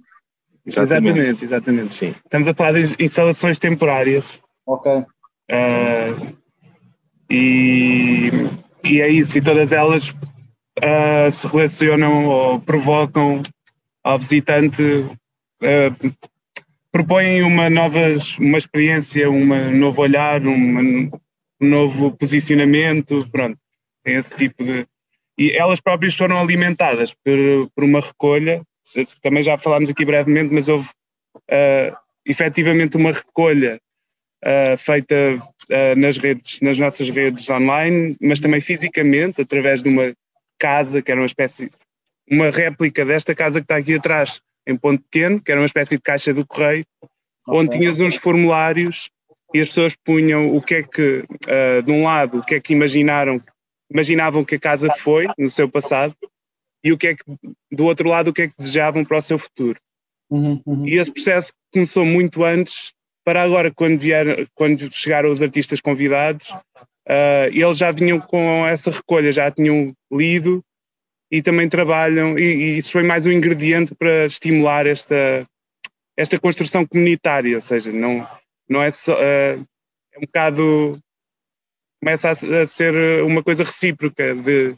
Exatamente. 0.65 1.19
exatamente, 1.19 1.45
exatamente. 1.45 1.95
Sim. 1.95 2.15
Estamos 2.25 2.47
a 2.47 2.55
falar 2.55 2.73
de 2.75 3.05
instalações 3.05 3.59
temporárias. 3.59 4.41
Ok. 4.65 4.93
Uh, 4.93 6.37
e, 7.29 8.31
e 8.85 9.01
é 9.01 9.09
isso, 9.09 9.39
e 9.39 9.43
todas 9.43 9.73
elas 9.73 10.11
uh, 10.11 11.33
se 11.33 11.47
relacionam 11.49 12.27
ou 12.27 12.61
provocam 12.61 13.43
ao 14.05 14.19
visitante, 14.19 14.83
uh, 14.83 16.13
propõem 16.93 17.43
uma 17.43 17.69
nova 17.69 17.99
uma 18.39 18.59
experiência, 18.59 19.29
um 19.29 19.77
novo 19.77 20.03
olhar, 20.03 20.41
um 20.47 21.09
novo 21.61 22.13
posicionamento, 22.13 23.29
pronto, 23.33 23.59
tem 24.03 24.17
esse 24.17 24.35
tipo 24.35 24.65
de. 24.65 24.87
E 25.39 25.53
elas 25.53 25.81
próprias 25.81 26.15
foram 26.15 26.39
alimentadas 26.39 27.15
por, 27.15 27.71
por 27.75 27.85
uma 27.85 28.01
recolha 28.01 28.63
também 29.23 29.43
já 29.43 29.57
falámos 29.57 29.91
aqui 29.91 30.05
brevemente, 30.05 30.53
mas 30.53 30.69
houve 30.69 30.89
uh, 31.37 31.97
efetivamente 32.27 32.97
uma 32.97 33.13
recolha 33.13 33.81
uh, 34.45 34.79
feita 34.79 35.15
uh, 35.37 35.97
nas 35.99 36.17
redes, 36.17 36.61
nas 36.61 36.79
nossas 36.79 37.09
redes 37.11 37.49
online, 37.49 38.17
mas 38.21 38.41
também 38.41 38.61
fisicamente, 38.61 39.41
através 39.41 39.83
de 39.83 39.89
uma 39.89 40.13
casa, 40.59 41.01
que 41.01 41.11
era 41.11 41.21
uma 41.21 41.27
espécie, 41.27 41.69
uma 42.31 42.51
réplica 42.51 43.05
desta 43.05 43.35
casa 43.35 43.61
que 43.61 43.65
está 43.65 43.77
aqui 43.77 43.95
atrás, 43.95 44.41
em 44.67 44.77
Ponto 44.77 45.03
Pequeno, 45.05 45.41
que 45.41 45.51
era 45.51 45.61
uma 45.61 45.67
espécie 45.67 45.97
de 45.97 46.03
caixa 46.03 46.35
do 46.35 46.47
correio, 46.47 46.85
okay. 47.47 47.61
onde 47.61 47.79
tinhas 47.79 48.01
uns 48.01 48.17
formulários 48.17 49.11
e 49.55 49.61
as 49.61 49.69
pessoas 49.69 49.97
punham 50.05 50.55
o 50.55 50.63
que 50.63 50.77
é 50.77 50.83
que, 50.83 51.25
uh, 51.49 51.83
de 51.83 51.91
um 51.91 52.05
lado, 52.05 52.39
o 52.39 52.45
que 52.45 52.57
é 52.57 52.61
que 52.61 52.73
imaginaram, 52.73 53.41
imaginavam 53.91 54.45
que 54.45 54.55
a 54.55 54.61
casa 54.61 54.89
foi 54.99 55.27
no 55.37 55.51
seu 55.51 55.69
passado, 55.69 56.15
e 56.83 56.93
o 56.93 56.99
que 56.99 57.09
é 57.09 57.15
que, 57.15 57.23
do 57.71 57.85
outro 57.85 58.09
lado, 58.09 58.29
o 58.29 58.33
que 58.33 58.43
é 58.43 58.49
que 58.49 58.57
desejavam 58.57 59.05
para 59.05 59.19
o 59.19 59.23
seu 59.23 59.39
futuro. 59.39 59.79
Uhum, 60.31 60.63
uhum. 60.65 60.87
E 60.87 60.95
esse 60.95 61.13
processo 61.13 61.53
começou 61.73 62.05
muito 62.05 62.45
antes, 62.45 62.93
para 63.25 63.43
agora, 63.43 63.71
quando, 63.71 63.99
vier, 63.99 64.47
quando 64.55 64.91
chegaram 64.91 65.31
os 65.31 65.43
artistas 65.43 65.81
convidados, 65.81 66.49
uh, 66.51 67.51
eles 67.53 67.79
já 67.79 67.91
vinham 67.91 68.19
com 68.21 68.67
essa 68.67 68.91
recolha, 68.91 69.33
já 69.33 69.51
tinham 69.51 69.93
lido 70.11 70.65
e 71.31 71.43
também 71.43 71.69
trabalham, 71.69 72.39
e, 72.39 72.43
e 72.43 72.79
isso 72.79 72.93
foi 72.93 73.03
mais 73.03 73.27
um 73.27 73.33
ingrediente 73.33 73.95
para 73.95 74.27
estimular 74.27 74.87
esta, 74.87 75.47
esta 76.17 76.39
construção 76.39 76.87
comunitária, 76.87 77.55
ou 77.55 77.61
seja, 77.61 77.93
não, 77.93 78.27
não 78.69 78.83
é 78.83 78.91
só. 78.91 79.15
Uh, 79.15 79.67
é 80.13 80.19
um 80.19 80.23
bocado. 80.23 80.99
Começa 82.01 82.31
a, 82.31 82.67
ser 82.67 83.23
uma 83.23 83.43
coisa 83.43 83.63
recíproca 83.63 84.35
de 84.35 84.77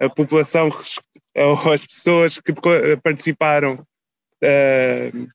a 0.00 0.08
população 0.08 0.68
ou 1.34 1.72
as 1.72 1.84
pessoas 1.84 2.38
que 2.38 2.52
participaram 3.02 3.74
uh, 3.74 5.28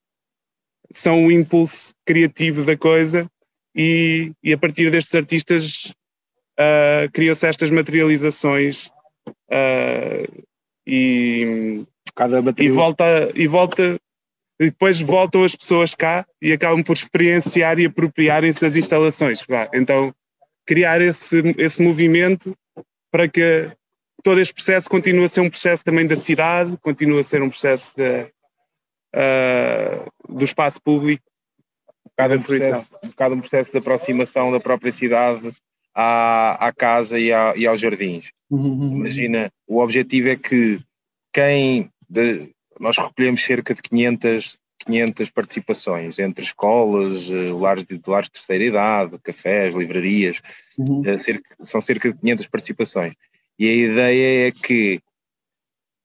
são 0.94 1.25
o 1.25 1.32
impulso 1.32 1.94
criativo 2.06 2.63
da 2.63 2.78
coisa 2.78 3.28
e, 3.75 4.32
e 4.44 4.54
a 4.54 4.58
partir 4.58 4.92
destes 4.92 5.16
artistas 5.16 5.94
uh, 6.60 7.12
criam-se 7.12 7.48
estas 7.48 7.70
materializações 7.72 8.88
uh, 9.52 10.44
e, 10.86 11.84
e 12.58 12.70
volta 12.70 13.32
e 13.34 13.48
volta 13.48 14.00
e 14.60 14.66
depois 14.66 15.02
voltam 15.02 15.44
as 15.44 15.56
pessoas 15.56 15.96
cá 15.96 16.25
e 16.42 16.54
acabam 16.54 16.84
por 16.84 16.94
experienciar 16.94 17.80
e 17.80 17.86
apropriarem-se 17.86 18.62
das 18.62 18.75
instalações. 18.78 19.44
Então, 19.74 20.13
criar 20.65 21.01
esse, 21.01 21.41
esse 21.58 21.82
movimento 21.82 22.55
para 23.12 23.27
que 23.27 23.72
todo 24.24 24.39
este 24.39 24.53
processo 24.53 24.89
continua 24.89 25.25
a 25.25 25.29
ser 25.29 25.41
um 25.41 25.50
processo 25.50 25.84
também 25.84 26.08
da 26.08 26.15
cidade, 26.15 26.77
continua 26.77 27.20
a 27.20 27.24
ser 27.24 27.41
um 27.41 27.50
processo 27.50 27.93
de, 27.96 28.24
uh, 29.15 30.34
do 30.34 30.43
espaço 30.43 30.82
público. 30.82 31.24
Cada 32.15 32.36
um, 32.36 32.41
processo, 32.41 32.88
cada 33.17 33.36
um 33.36 33.39
processo 33.39 33.72
de 33.72 33.77
aproximação 33.77 34.51
da 34.51 34.60
própria 34.60 34.91
cidade 34.91 35.51
à, 35.96 36.67
à 36.67 36.72
casa 36.72 37.17
e, 37.20 37.34
à, 37.34 37.55
e 37.55 37.65
aos 37.65 37.82
jardins. 37.82 38.29
Uhum. 38.50 38.98
Imagina, 38.98 39.51
o 39.67 39.79
objetivo 39.79 40.29
é 40.29 40.36
que 40.36 40.79
quem. 41.34 41.89
De, 42.08 42.51
nós 42.79 42.98
recolhemos 42.98 43.43
cerca 43.43 43.74
de 43.74 43.82
500, 43.82 44.60
500 44.84 45.30
participações 45.30 46.20
entre 46.20 46.44
escolas, 46.44 47.28
uh, 47.30 47.58
lares, 47.58 47.86
de, 47.86 48.00
lares 48.06 48.28
de 48.28 48.34
terceira 48.34 48.63
idade, 48.63 49.20
cafés, 49.24 49.75
livrarias, 49.75 50.42
uhum. 50.78 51.02
uh, 51.02 51.20
cerca, 51.20 51.56
são 51.63 51.82
cerca 51.82 52.12
de 52.12 52.20
500 52.20 52.48
participações. 52.48 53.13
E 53.58 53.68
a 53.68 53.74
ideia 53.74 54.48
é 54.48 54.52
que 54.52 55.00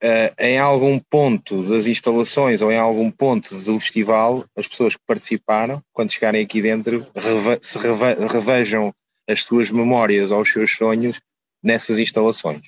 uh, 0.02 0.42
em 0.42 0.58
algum 0.58 0.98
ponto 0.98 1.62
das 1.62 1.86
instalações 1.86 2.62
ou 2.62 2.70
em 2.70 2.78
algum 2.78 3.10
ponto 3.10 3.56
do 3.56 3.78
festival, 3.78 4.44
as 4.56 4.66
pessoas 4.66 4.94
que 4.94 5.02
participaram, 5.06 5.82
quando 5.92 6.12
chegarem 6.12 6.44
aqui 6.44 6.62
dentro, 6.62 7.06
reve 7.14 7.58
se 7.62 7.78
reve 7.78 8.26
revejam 8.26 8.92
as 9.28 9.42
suas 9.42 9.70
memórias 9.70 10.30
ou 10.30 10.40
os 10.40 10.50
seus 10.50 10.70
sonhos 10.76 11.20
nessas 11.62 11.98
instalações. 11.98 12.62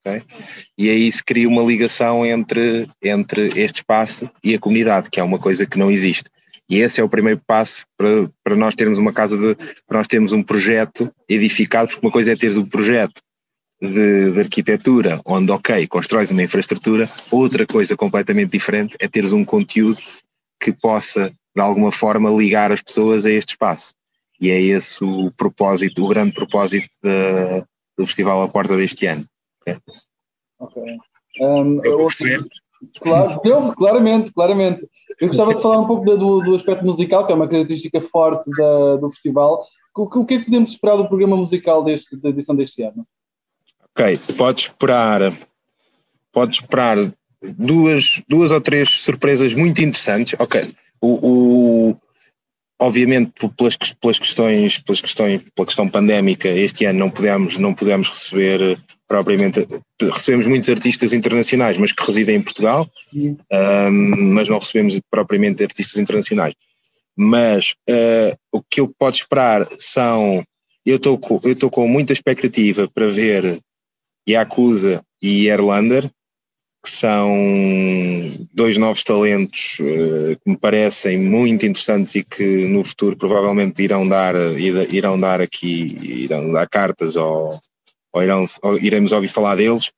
Okay? 0.00 0.22
E 0.78 0.88
aí 0.88 1.10
se 1.12 1.22
cria 1.22 1.48
uma 1.48 1.62
ligação 1.62 2.24
entre, 2.24 2.86
entre 3.02 3.48
este 3.60 3.76
espaço 3.76 4.30
e 4.42 4.54
a 4.54 4.58
comunidade, 4.58 5.10
que 5.10 5.20
é 5.20 5.22
uma 5.22 5.38
coisa 5.38 5.66
que 5.66 5.78
não 5.78 5.90
existe. 5.90 6.30
E 6.70 6.78
esse 6.78 7.00
é 7.00 7.04
o 7.04 7.08
primeiro 7.08 7.40
passo 7.46 7.84
para, 7.98 8.30
para 8.44 8.56
nós 8.56 8.74
termos 8.74 8.96
uma 8.96 9.12
casa 9.12 9.36
de, 9.36 9.56
para 9.86 9.98
nós 9.98 10.06
termos 10.06 10.32
um 10.32 10.42
projeto 10.42 11.12
edificado, 11.28 11.88
porque 11.88 12.06
uma 12.06 12.12
coisa 12.12 12.32
é 12.32 12.36
teres 12.36 12.56
um 12.56 12.64
projeto 12.64 13.20
de, 13.82 14.32
de, 14.32 14.40
arquitetura, 14.40 15.20
onde, 15.26 15.50
ok, 15.50 15.86
constróis 15.88 16.30
uma 16.30 16.42
infraestrutura, 16.42 17.08
outra 17.30 17.66
coisa 17.66 17.96
completamente 17.96 18.52
diferente 18.52 18.96
é 19.00 19.08
teres 19.08 19.32
um 19.32 19.44
conteúdo 19.44 19.98
que 20.62 20.72
possa, 20.72 21.32
de 21.56 21.62
alguma 21.62 21.90
forma, 21.90 22.30
ligar 22.30 22.70
as 22.70 22.82
pessoas 22.82 23.26
a 23.26 23.30
este 23.30 23.50
espaço. 23.50 23.94
E 24.40 24.50
é 24.50 24.60
esse 24.60 25.02
o 25.02 25.30
propósito, 25.32 26.04
o 26.04 26.08
grande 26.08 26.32
propósito 26.32 26.88
de, 27.02 27.64
do 27.98 28.06
Festival 28.06 28.42
à 28.42 28.48
Porta 28.48 28.76
deste 28.76 29.06
ano. 29.06 29.26
Ok. 30.58 30.82
Um, 31.40 31.80
eu, 31.84 32.08
claro, 33.00 33.40
eu, 33.44 33.72
claramente, 33.74 34.32
claramente. 34.32 34.88
Eu 35.20 35.28
gostava 35.28 35.54
de 35.54 35.62
falar 35.62 35.80
um 35.80 35.86
pouco 35.86 36.04
do, 36.04 36.40
do 36.40 36.54
aspecto 36.54 36.84
musical, 36.84 37.26
que 37.26 37.32
é 37.32 37.34
uma 37.34 37.48
característica 37.48 38.00
forte 38.02 38.50
da, 38.50 38.96
do 38.96 39.10
festival. 39.10 39.66
O, 39.96 40.02
o 40.02 40.26
que 40.26 40.34
é 40.34 40.38
que 40.38 40.44
podemos 40.46 40.70
esperar 40.70 40.96
do 40.96 41.08
programa 41.08 41.36
musical 41.36 41.82
deste, 41.82 42.16
da 42.16 42.30
edição 42.30 42.56
deste 42.56 42.82
ano? 42.82 43.06
Ok, 43.90 44.18
podes 44.36 44.64
esperar, 44.64 45.36
podes 46.32 46.60
esperar 46.60 46.96
duas, 47.42 48.22
duas 48.28 48.52
ou 48.52 48.60
três 48.60 48.88
surpresas 48.88 49.52
muito 49.52 49.80
interessantes. 49.82 50.38
Ok, 50.38 50.62
o, 51.00 51.88
o 51.90 51.96
obviamente 52.80 53.32
pelas, 53.56 53.76
pelas 53.76 54.18
questões 54.18 54.78
pelas 54.78 55.00
questões 55.00 55.42
pela 55.54 55.66
questão 55.66 55.88
pandémica 55.88 56.48
este 56.48 56.84
ano 56.86 56.98
não 56.98 57.10
pudemos 57.10 57.58
não 57.58 57.74
pudemos 57.74 58.08
receber 58.08 58.78
propriamente 59.06 59.66
recebemos 60.00 60.46
muitos 60.46 60.68
artistas 60.68 61.12
internacionais 61.12 61.78
mas 61.78 61.92
que 61.92 62.04
residem 62.04 62.36
em 62.36 62.42
Portugal 62.42 62.88
um, 63.52 64.32
mas 64.34 64.48
não 64.48 64.58
recebemos 64.58 65.00
propriamente 65.10 65.62
artistas 65.62 65.98
internacionais. 65.98 66.54
Mas 67.16 67.74
uh, 67.88 68.36
o 68.52 68.62
que 68.62 68.80
eu 68.80 68.88
pode 68.88 69.16
esperar 69.18 69.66
são 69.78 70.42
eu 70.86 70.96
estou 70.96 71.20
eu 71.44 71.52
estou 71.52 71.70
com 71.70 71.86
muita 71.86 72.12
expectativa 72.12 72.88
para 72.88 73.08
ver 73.08 73.60
Yakuza 74.28 75.02
e 75.20 75.48
Erlander 75.48 76.10
que 76.82 76.90
são 76.90 77.36
dois 78.54 78.78
novos 78.78 79.04
talentos 79.04 79.76
uh, 79.80 80.36
que 80.42 80.50
me 80.50 80.56
parecem 80.56 81.18
muito 81.18 81.66
interessantes 81.66 82.14
e 82.14 82.24
que 82.24 82.66
no 82.66 82.82
futuro 82.82 83.16
provavelmente 83.16 83.82
irão 83.82 84.08
dar, 84.08 84.34
irão 84.58 85.20
dar 85.20 85.40
aqui, 85.40 85.96
irão 86.02 86.50
dar 86.52 86.66
cartas 86.68 87.16
ou, 87.16 87.50
ou, 88.12 88.22
irão, 88.22 88.46
ou 88.62 88.78
iremos 88.78 89.12
ouvir 89.12 89.28
falar 89.28 89.56
deles. 89.56 89.90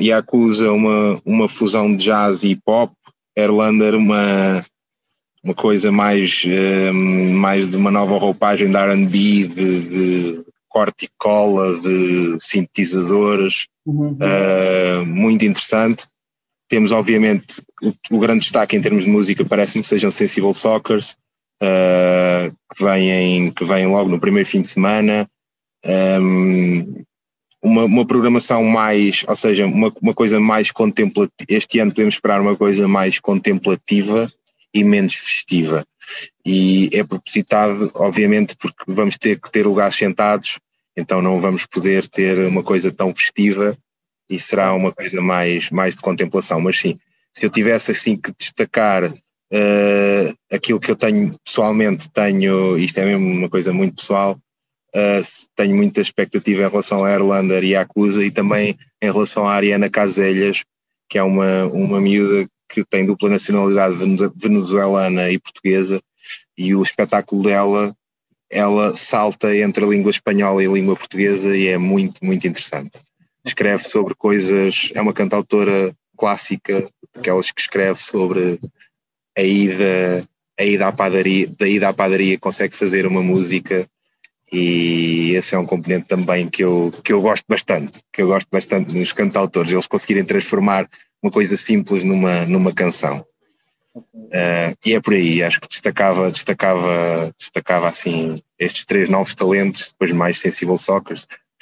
E 0.00 0.12
acusa 0.12 0.72
uma, 0.72 1.20
uma 1.24 1.48
fusão 1.48 1.94
de 1.94 2.04
jazz 2.04 2.42
e 2.42 2.56
pop, 2.56 2.92
Erlander 3.36 3.94
uma, 3.94 4.62
uma 5.44 5.54
coisa 5.54 5.92
mais, 5.92 6.42
eh, 6.44 6.90
mais 6.90 7.68
de 7.68 7.76
uma 7.76 7.90
nova 7.90 8.18
roupagem 8.18 8.70
de 8.70 8.76
R&B, 8.76 9.46
de, 9.46 9.80
de 9.80 10.45
corte 10.76 11.06
e 11.06 11.10
cola, 11.16 11.72
de 11.72 12.36
sintetizadores, 12.38 13.66
uhum. 13.86 14.18
uh, 14.20 15.06
muito 15.06 15.42
interessante. 15.42 16.06
Temos, 16.68 16.92
obviamente, 16.92 17.62
o, 17.82 17.94
o, 18.10 18.18
grande 18.18 18.40
destaque 18.40 18.76
em 18.76 18.80
termos 18.82 19.04
de 19.04 19.10
música, 19.10 19.42
parece-me 19.42 19.80
que 19.80 19.88
sejam 19.88 20.10
Sensible 20.10 20.52
Soccers, 20.52 21.16
uh, 21.62 22.54
que, 22.74 22.84
vêm, 22.84 23.50
que 23.52 23.64
vêm 23.64 23.86
logo 23.86 24.10
no 24.10 24.20
primeiro 24.20 24.46
fim 24.46 24.60
de 24.60 24.68
semana. 24.68 25.26
Um, 25.82 27.02
uma, 27.62 27.84
uma, 27.84 28.06
programação 28.06 28.62
mais, 28.62 29.24
ou 29.26 29.34
seja, 29.34 29.64
uma, 29.64 29.90
uma 30.02 30.12
coisa 30.12 30.38
mais 30.38 30.70
contemplativa. 30.70 31.32
Este 31.48 31.78
ano 31.78 31.90
podemos 31.90 32.14
esperar 32.14 32.38
uma 32.38 32.54
coisa 32.54 32.86
mais 32.86 33.18
contemplativa 33.18 34.30
e 34.74 34.84
menos 34.84 35.14
festiva. 35.14 35.86
E 36.44 36.90
é 36.92 37.02
propositado, 37.04 37.90
obviamente, 37.94 38.56
porque 38.56 38.84
vamos 38.86 39.16
ter 39.16 39.40
que 39.40 39.50
ter 39.50 39.66
lugares 39.66 39.96
sentados 39.96 40.58
então 40.96 41.20
não 41.20 41.38
vamos 41.38 41.66
poder 41.66 42.06
ter 42.06 42.38
uma 42.48 42.62
coisa 42.62 42.90
tão 42.90 43.14
festiva 43.14 43.76
e 44.30 44.38
será 44.38 44.72
uma 44.72 44.90
coisa 44.90 45.20
mais, 45.20 45.70
mais 45.70 45.94
de 45.94 46.00
contemplação. 46.00 46.60
Mas 46.60 46.78
sim, 46.78 46.98
se 47.32 47.44
eu 47.44 47.50
tivesse 47.50 47.90
assim 47.90 48.16
que 48.16 48.32
destacar 48.32 49.12
uh, 49.12 50.34
aquilo 50.50 50.80
que 50.80 50.90
eu 50.90 50.96
tenho 50.96 51.38
pessoalmente, 51.44 52.10
tenho, 52.10 52.78
isto 52.78 52.98
é 52.98 53.04
mesmo 53.04 53.26
uma 53.26 53.50
coisa 53.50 53.72
muito 53.72 53.96
pessoal, 53.96 54.40
uh, 54.94 55.22
tenho 55.54 55.76
muita 55.76 56.00
expectativa 56.00 56.62
em 56.62 56.70
relação 56.70 57.04
a 57.04 57.12
Erlander 57.12 57.62
e 57.62 57.76
a 57.76 57.82
Acusa 57.82 58.24
e 58.24 58.30
também 58.30 58.78
em 59.02 59.12
relação 59.12 59.46
à 59.46 59.52
Ariana 59.52 59.90
Caselhas, 59.90 60.64
que 61.10 61.18
é 61.18 61.22
uma, 61.22 61.66
uma 61.66 62.00
miúda 62.00 62.48
que 62.68 62.84
tem 62.84 63.06
dupla 63.06 63.28
nacionalidade 63.28 63.96
venezuelana 64.34 65.30
e 65.30 65.38
portuguesa, 65.38 66.00
e 66.56 66.74
o 66.74 66.82
espetáculo 66.82 67.42
dela 67.42 67.94
ela 68.50 68.94
salta 68.94 69.54
entre 69.56 69.84
a 69.84 69.88
língua 69.88 70.10
espanhola 70.10 70.62
e 70.62 70.66
a 70.66 70.70
língua 70.70 70.96
portuguesa 70.96 71.56
e 71.56 71.66
é 71.66 71.78
muito, 71.78 72.24
muito 72.24 72.46
interessante. 72.46 73.00
Escreve 73.44 73.82
sobre 73.84 74.14
coisas, 74.14 74.90
é 74.94 75.00
uma 75.00 75.12
cantautora 75.12 75.94
clássica, 76.16 76.88
daquelas 77.14 77.50
que 77.50 77.60
escreve 77.60 77.98
sobre 77.98 78.58
a 79.36 79.42
ida, 79.42 80.24
a 80.58 80.64
ida 80.64 80.88
à 80.88 80.92
padaria, 80.92 81.48
da 81.58 81.68
ida 81.68 81.88
à 81.88 81.92
padaria 81.92 82.38
consegue 82.38 82.74
fazer 82.74 83.06
uma 83.06 83.22
música 83.22 83.86
e 84.52 85.32
esse 85.34 85.54
é 85.54 85.58
um 85.58 85.66
componente 85.66 86.06
também 86.06 86.48
que 86.48 86.62
eu, 86.62 86.92
que 87.02 87.12
eu 87.12 87.20
gosto 87.20 87.44
bastante, 87.48 88.00
que 88.12 88.22
eu 88.22 88.28
gosto 88.28 88.48
bastante 88.50 88.96
nos 88.96 89.12
cantautores, 89.12 89.72
eles 89.72 89.86
conseguirem 89.86 90.24
transformar 90.24 90.88
uma 91.22 91.32
coisa 91.32 91.56
simples 91.56 92.04
numa, 92.04 92.44
numa 92.46 92.72
canção. 92.72 93.24
Uh, 93.94 94.76
e 94.84 94.94
é 94.94 95.00
por 95.00 95.14
aí, 95.14 95.42
acho 95.42 95.60
que 95.60 95.68
destacava, 95.68 96.30
destacava, 96.30 97.34
destacava 97.38 97.86
assim 97.86 98.38
estes 98.58 98.84
três 98.84 99.08
novos 99.08 99.34
talentos, 99.34 99.92
depois 99.92 100.12
mais 100.12 100.38
Sensible 100.38 100.76
Soccer, 100.76 101.16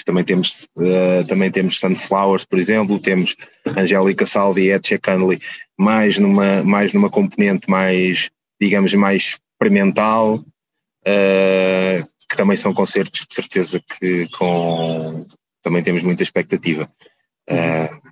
também 0.05 0.25
temos, 0.25 0.69
uh, 0.77 1.27
também 1.27 1.51
temos 1.51 1.81
Sunflowers, 1.81 2.45
por 2.45 2.59
exemplo, 2.59 2.99
temos 2.99 3.35
Angélica 3.77 4.27
Salvi 4.27 4.65
e 4.65 4.73
Etche 4.73 4.99
Cunley, 4.99 5.41
mais 5.79 6.19
numa, 6.19 6.63
mais 6.63 6.93
numa 6.93 7.09
componente 7.09 7.71
mais, 7.71 8.31
digamos, 8.61 8.93
mais 8.95 9.39
experimental, 9.55 10.37
uh, 10.37 11.94
que 12.35 12.39
também 12.39 12.57
são 12.57 12.75
concertos 12.75 13.27
de 13.27 13.35
certeza 13.35 13.81
que 13.81 14.29
com, 14.37 15.25
também 15.63 15.83
temos 15.83 16.03
muita 16.03 16.25
expectativa. 16.25 16.91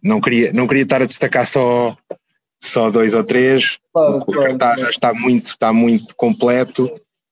não, 0.02 0.20
queria, 0.20 0.52
não 0.52 0.66
queria 0.68 0.84
estar 0.84 1.02
a 1.02 1.06
destacar 1.06 1.46
só 1.46 1.96
só 2.62 2.90
dois 2.90 3.12
ou 3.12 3.24
três. 3.24 3.78
Claro, 3.92 4.18
o 4.18 4.24
claro, 4.24 4.42
cartaz 4.42 4.80
já 4.80 4.90
está 4.90 5.12
muito, 5.12 5.46
está 5.46 5.72
muito 5.72 6.14
completo, 6.14 6.88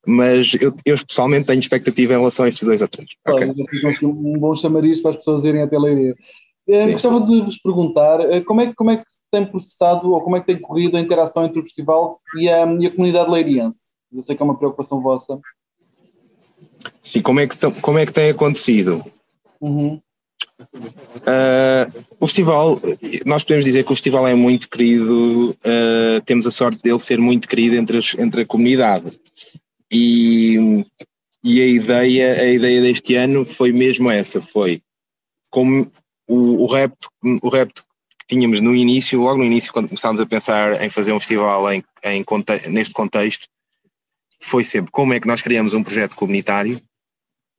mas 0.07 0.55
eu, 0.61 0.75
eu 0.85 0.97
pessoalmente 1.07 1.47
tenho 1.47 1.61
expectativa 1.61 2.15
em 2.15 2.19
relação 2.19 2.45
a 2.45 2.49
estes 2.49 2.65
dois 2.65 2.83
ou 2.83 2.89
três. 2.89 3.09
Claro, 3.25 3.51
okay. 3.51 4.09
um 4.09 4.39
bom 4.39 4.57
chamariz 4.57 5.01
para 5.01 5.13
as 5.13 5.19
pessoas 5.19 5.45
irem 5.45 5.63
até 5.63 5.79
leiria. 5.79 6.17
Eh, 6.69 6.93
gostava 6.93 7.21
de 7.21 7.41
vos 7.41 7.59
perguntar 7.59 8.21
eh, 8.21 8.41
como 8.41 8.61
é, 8.61 8.67
que, 8.67 8.75
como 8.75 8.91
é 8.91 8.97
que 8.97 9.05
se 9.09 9.21
tem 9.31 9.47
processado 9.47 10.13
ou 10.13 10.21
como 10.21 10.37
é 10.37 10.41
que 10.41 10.47
tem 10.47 10.61
corrido 10.61 10.97
a 10.97 11.01
interação 11.01 11.45
entre 11.45 11.61
o 11.61 11.63
festival 11.63 12.21
e 12.37 12.49
a, 12.49 12.67
e 12.79 12.87
a 12.87 12.91
comunidade 12.91 13.31
leiriense? 13.31 13.79
Eu 14.13 14.23
sei 14.23 14.37
que 14.37 14.43
é 14.43 14.45
uma 14.45 14.59
preocupação 14.59 15.01
vossa. 15.01 15.39
Sim, 17.01 17.23
como 17.23 17.41
é 17.41 17.47
que, 17.47 17.57
como 17.81 17.99
é 17.99 18.07
que 18.07 18.13
tem 18.13 18.31
acontecido? 18.31 19.05
Uhum. 19.61 20.01
Uh, 20.63 22.05
o 22.19 22.27
festival, 22.27 22.77
nós 23.25 23.43
podemos 23.43 23.65
dizer 23.65 23.85
que 23.85 23.93
o 23.93 23.97
festival 23.97 24.27
é 24.29 24.35
muito 24.35 24.69
querido, 24.69 25.51
uh, 25.51 26.21
temos 26.25 26.47
a 26.47 26.51
sorte 26.51 26.83
dele 26.83 26.99
ser 26.99 27.19
muito 27.19 27.49
querido 27.49 27.77
entre, 27.77 27.99
as, 27.99 28.15
entre 28.19 28.43
a 28.43 28.47
comunidade. 28.47 29.11
E, 29.91 30.85
e 31.43 31.61
a 31.61 31.67
ideia, 31.67 32.41
a 32.41 32.49
ideia 32.49 32.81
deste 32.81 33.17
ano 33.17 33.45
foi 33.45 33.73
mesmo 33.73 34.11
essa, 34.11 34.41
foi 34.41 34.81
como 35.51 35.91
o, 36.29 36.65
o 36.65 36.67
repto, 36.67 37.09
o 37.43 37.49
repto 37.49 37.83
que 38.19 38.27
tínhamos 38.37 38.61
no 38.61 38.75
início, 38.75 39.21
logo 39.21 39.39
no 39.39 39.45
início, 39.45 39.73
quando 39.73 39.89
começámos 39.89 40.21
a 40.21 40.27
pensar 40.27 40.81
em 40.83 40.89
fazer 40.89 41.13
um 41.13 41.19
festival 41.19 41.73
em, 41.73 41.83
em 42.05 42.25
neste 42.69 42.95
contexto, 42.95 43.49
foi 44.43 44.65
sempre 44.65 44.91
como 44.91 45.13
é 45.13 45.21
que 45.21 45.27
nós 45.27 45.43
criamos 45.43 45.75
um 45.75 45.83
projeto 45.83 46.17
comunitário 46.17 46.81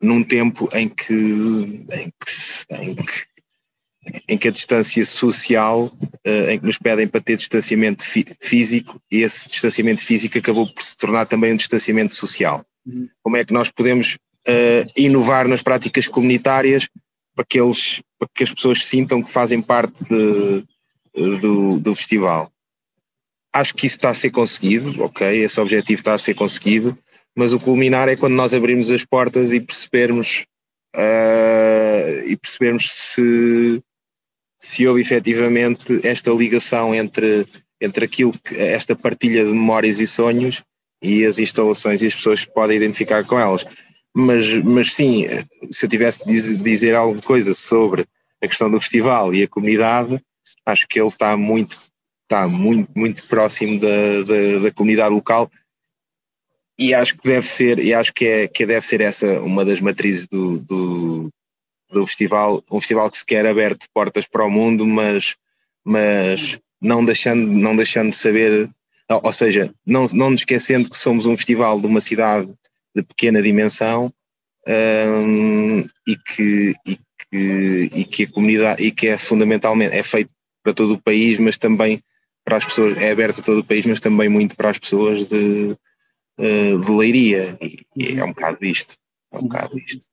num 0.02 0.24
tempo 0.24 0.68
em 0.74 0.90
que, 0.90 1.14
em 1.14 2.10
que, 2.10 2.66
em 2.72 2.96
que, 2.96 4.24
em 4.28 4.38
que 4.38 4.48
a 4.48 4.52
distância 4.52 5.06
social, 5.06 5.86
uh, 5.86 6.50
em 6.50 6.60
que 6.60 6.66
nos 6.66 6.80
pedem 6.80 7.08
para 7.08 7.22
ter 7.22 7.38
distanciamento 7.38 8.04
físico, 8.42 9.00
e 9.12 9.22
esse 9.22 9.48
distanciamento 9.48 10.04
físico 10.04 10.38
acabou 10.38 10.66
por 10.68 10.82
se 10.82 10.98
tornar 10.98 11.28
também 11.28 11.54
um 11.54 11.58
distanciamento 11.58 12.16
social. 12.16 12.66
Uhum. 12.86 13.08
Como 13.22 13.38
é 13.38 13.46
que 13.46 13.54
nós 13.54 13.70
podemos 13.70 14.18
uh, 14.48 14.92
inovar 14.98 15.48
nas 15.48 15.62
práticas 15.62 16.08
comunitárias 16.08 16.90
para 17.36 17.46
que, 17.46 17.60
eles, 17.60 18.02
para 18.18 18.28
que 18.34 18.44
as 18.44 18.54
pessoas 18.54 18.84
sintam 18.84 19.22
que 19.22 19.30
fazem 19.30 19.62
parte 19.62 19.94
de, 20.10 20.66
do, 21.40 21.80
do 21.80 21.94
festival? 21.94 22.52
Acho 23.54 23.74
que 23.74 23.86
isso 23.86 23.98
está 23.98 24.12
a 24.12 24.14
ser 24.14 24.32
conseguido, 24.32 25.04
ok? 25.04 25.28
Esse 25.44 25.60
objetivo 25.60 26.00
está 26.00 26.14
a 26.14 26.18
ser 26.18 26.34
conseguido 26.34 26.98
mas 27.36 27.54
o 27.54 27.60
culminar 27.60 28.10
é 28.10 28.16
quando 28.16 28.34
nós 28.34 28.54
abrimos 28.54 28.92
as 28.92 29.06
portas 29.06 29.54
e 29.54 29.60
percebermos 29.60 30.46
uh, 30.96 32.26
e 32.26 32.36
percebermos 32.36 32.92
se, 32.92 33.82
se 34.58 34.88
houve 34.88 35.02
efetivamente 35.02 36.06
esta 36.06 36.32
ligação 36.32 36.94
entre, 36.94 37.48
entre 37.80 38.06
aquilo 38.06 38.34
que 38.44 38.56
esta 38.56 38.96
partilha 38.96 39.46
de 39.46 39.52
memórias 39.52 40.00
e 40.00 40.08
sonhos 40.08 40.62
e 41.02 41.26
as 41.26 41.40
instalações 41.40 42.02
e 42.02 42.08
as 42.08 42.16
pessoas 42.16 42.46
que 42.46 42.54
podem 42.54 42.78
identificar 42.78 43.26
com 43.26 43.40
elas. 43.40 43.66
Mas, 44.14 44.58
mas 44.60 44.94
sim, 44.94 45.26
se 45.72 45.86
eu 45.86 45.90
tivesse 45.90 46.26
de 46.26 46.58
dizer 46.58 46.96
alguma 46.96 47.22
coisa 47.22 47.54
sobre 47.54 48.06
a 48.44 48.48
questão 48.48 48.70
do 48.70 48.80
festival 48.80 49.34
e 49.34 49.44
a 49.44 49.48
comunidade, 49.48 50.22
acho 50.66 50.86
que 50.88 51.00
ele 51.00 51.08
está 51.08 51.38
muito, 51.38 51.78
está 52.32 52.48
muito, 52.48 52.90
muito 52.96 53.28
próximo 53.28 53.78
da, 53.78 54.24
da, 54.26 54.60
da 54.64 54.72
comunidade 54.72 55.14
local. 55.14 55.52
E 56.80 56.94
acho 56.94 57.18
que 57.18 57.28
deve 57.28 57.46
ser, 57.46 57.80
e 57.80 57.94
acho 57.94 58.14
que, 58.14 58.26
é, 58.26 58.48
que 58.48 58.66
deve 58.66 58.86
ser 58.86 59.02
essa 59.02 59.42
uma 59.42 59.66
das 59.66 59.82
matrizes 59.82 60.28
do, 60.28 60.58
do, 60.60 61.30
do 61.92 62.08
festival, 62.08 62.64
um 62.72 62.80
festival 62.80 63.10
que 63.10 63.18
se 63.18 63.26
quer 63.26 63.46
aberto 63.46 63.86
portas 63.94 64.26
para 64.26 64.46
o 64.46 64.50
mundo, 64.50 64.88
mas, 64.88 65.36
mas 65.84 66.58
não, 66.82 67.04
deixando, 67.04 67.52
não 67.52 67.76
deixando 67.76 68.10
de 68.10 68.16
saber, 68.16 68.70
ou 69.10 69.34
seja, 69.34 69.72
não, 69.86 70.06
não 70.14 70.32
nos 70.32 70.42
esquecendo 70.42 70.90
que 70.90 70.98
somos 70.98 71.26
um 71.26 71.36
festival 71.36 71.80
de 71.80 71.86
uma 71.86 72.00
cidade 72.00 72.52
de 72.96 73.04
pequena 73.04 73.42
dimensão 73.42 74.12
um, 74.68 75.80
e, 76.08 76.18
que, 76.18 76.74
e, 76.88 77.00
que, 77.30 77.90
e 77.94 78.06
que 78.06 78.24
a 78.24 78.32
comunidade, 78.32 78.84
e 78.84 78.92
que 78.92 79.08
é 79.08 79.18
fundamentalmente, 79.18 79.96
é 79.96 80.02
feito 80.02 80.32
para 80.64 80.74
todo 80.74 80.94
o 80.94 81.02
país, 81.02 81.38
mas 81.38 81.58
também 81.58 82.02
para 82.44 82.58
as 82.58 82.66
pessoas, 82.66 82.98
é 82.98 83.12
aberto 83.12 83.40
a 83.40 83.44
todo 83.44 83.60
o 83.60 83.64
país, 83.64 83.86
mas 83.86 84.00
também 84.00 84.30
muito 84.30 84.56
para 84.56 84.70
as 84.70 84.80
pessoas 84.80 85.26
de, 85.26 85.76
eh, 86.38 86.78
de 86.78 86.92
Leiria. 86.92 87.58
E, 87.62 87.80
e 87.96 88.20
é 88.20 88.24
um 88.24 88.30
bocado 88.30 88.66
isto. 88.66 88.96
É 89.32 89.38
um 89.38 89.44
bocado 89.44 89.78
isto. 89.80 90.06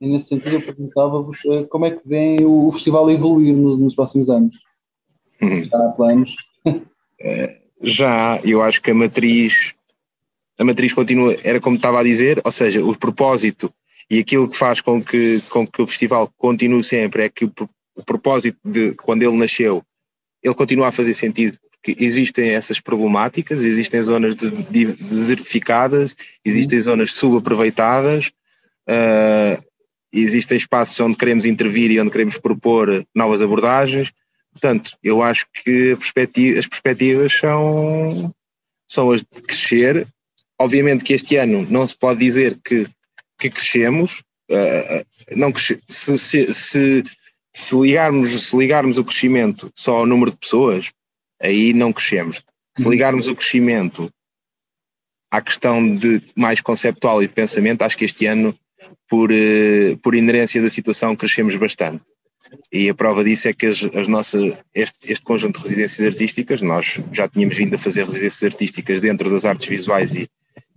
E 0.00 0.08
nesse 0.08 0.28
sentido, 0.28 0.56
eu 0.56 0.62
perguntava-vos 0.62 1.38
eh, 1.46 1.64
como 1.64 1.86
é 1.86 1.90
que 1.90 2.06
vem 2.06 2.44
o 2.44 2.72
festival 2.72 3.10
evoluir 3.10 3.54
nos, 3.54 3.78
nos 3.78 3.94
próximos 3.94 4.30
anos. 4.30 4.56
Uhum. 5.40 5.64
Já 5.64 5.78
há 5.78 5.88
planos? 5.90 6.34
Já, 7.82 8.38
eu 8.44 8.60
acho 8.60 8.82
que 8.82 8.90
a 8.90 8.94
matriz, 8.94 9.74
a 10.58 10.64
matriz 10.64 10.92
continua, 10.92 11.34
era 11.42 11.60
como 11.60 11.76
estava 11.76 12.00
a 12.00 12.04
dizer, 12.04 12.40
ou 12.44 12.50
seja, 12.50 12.84
o 12.84 12.96
propósito 12.96 13.72
e 14.10 14.18
aquilo 14.18 14.48
que 14.48 14.56
faz 14.56 14.80
com 14.80 15.02
que, 15.02 15.40
com 15.48 15.66
que 15.66 15.80
o 15.80 15.86
festival 15.86 16.30
continue 16.36 16.82
sempre 16.82 17.24
é 17.24 17.28
que 17.28 17.44
o, 17.44 17.52
o 17.94 18.04
propósito 18.04 18.58
de 18.64 18.94
quando 18.96 19.22
ele 19.22 19.36
nasceu, 19.36 19.82
ele 20.42 20.54
continua 20.54 20.88
a 20.88 20.92
fazer 20.92 21.14
sentido, 21.14 21.58
porque 21.82 22.02
existem 22.02 22.50
essas 22.50 22.80
problemáticas, 22.80 23.62
existem 23.62 24.02
zonas 24.02 24.36
de, 24.36 24.50
de, 24.50 24.86
desertificadas, 24.86 26.14
existem 26.44 26.78
uhum. 26.78 26.84
zonas 26.84 27.12
subaproveitadas, 27.12 28.32
uh, 28.88 29.62
existem 30.12 30.56
espaços 30.56 30.98
onde 31.00 31.16
queremos 31.16 31.46
intervir 31.46 31.90
e 31.90 32.00
onde 32.00 32.10
queremos 32.10 32.36
propor 32.36 33.06
novas 33.14 33.40
abordagens. 33.42 34.12
Portanto, 34.52 34.92
eu 35.02 35.22
acho 35.22 35.46
que 35.52 35.96
perspectiva, 35.96 36.58
as 36.58 36.66
perspectivas 36.66 37.32
são, 37.32 38.34
são 38.86 39.10
as 39.10 39.22
de 39.22 39.42
crescer. 39.42 40.06
Obviamente 40.58 41.04
que 41.04 41.14
este 41.14 41.36
ano 41.36 41.66
não 41.70 41.86
se 41.88 41.96
pode 41.96 42.20
dizer 42.20 42.58
que, 42.62 42.86
que 43.38 43.48
crescemos, 43.48 44.22
uh, 44.50 45.34
não 45.34 45.52
cresce, 45.52 45.80
se, 45.86 46.18
se, 46.18 46.52
se, 46.52 47.02
se, 47.54 47.74
ligarmos, 47.74 48.48
se 48.48 48.56
ligarmos 48.56 48.98
o 48.98 49.04
crescimento 49.04 49.70
só 49.74 49.98
ao 49.98 50.06
número 50.06 50.30
de 50.30 50.36
pessoas, 50.36 50.92
aí 51.40 51.72
não 51.72 51.92
crescemos. 51.92 52.42
Se 52.76 52.84
uhum. 52.84 52.90
ligarmos 52.90 53.28
o 53.28 53.34
crescimento 53.34 54.12
à 55.30 55.40
questão 55.40 55.96
de 55.96 56.22
mais 56.34 56.60
conceptual 56.60 57.22
e 57.22 57.28
de 57.28 57.34
pensamento, 57.34 57.82
acho 57.82 57.96
que 57.96 58.04
este 58.04 58.26
ano 58.26 58.54
por, 59.10 59.30
eh, 59.32 59.96
por 60.02 60.14
inerência 60.14 60.62
da 60.62 60.70
situação, 60.70 61.16
crescemos 61.16 61.56
bastante. 61.56 62.04
E 62.72 62.88
a 62.88 62.94
prova 62.94 63.22
disso 63.24 63.48
é 63.48 63.52
que 63.52 63.66
as, 63.66 63.82
as 63.94 64.08
nossas, 64.08 64.56
este, 64.72 65.12
este 65.12 65.24
conjunto 65.24 65.58
de 65.58 65.64
residências 65.64 66.06
artísticas, 66.06 66.62
nós 66.62 67.00
já 67.12 67.28
tínhamos 67.28 67.56
vindo 67.56 67.74
a 67.74 67.78
fazer 67.78 68.04
residências 68.04 68.52
artísticas 68.52 69.00
dentro 69.00 69.28
das 69.28 69.44
artes 69.44 69.66
visuais 69.66 70.14
e, 70.14 70.30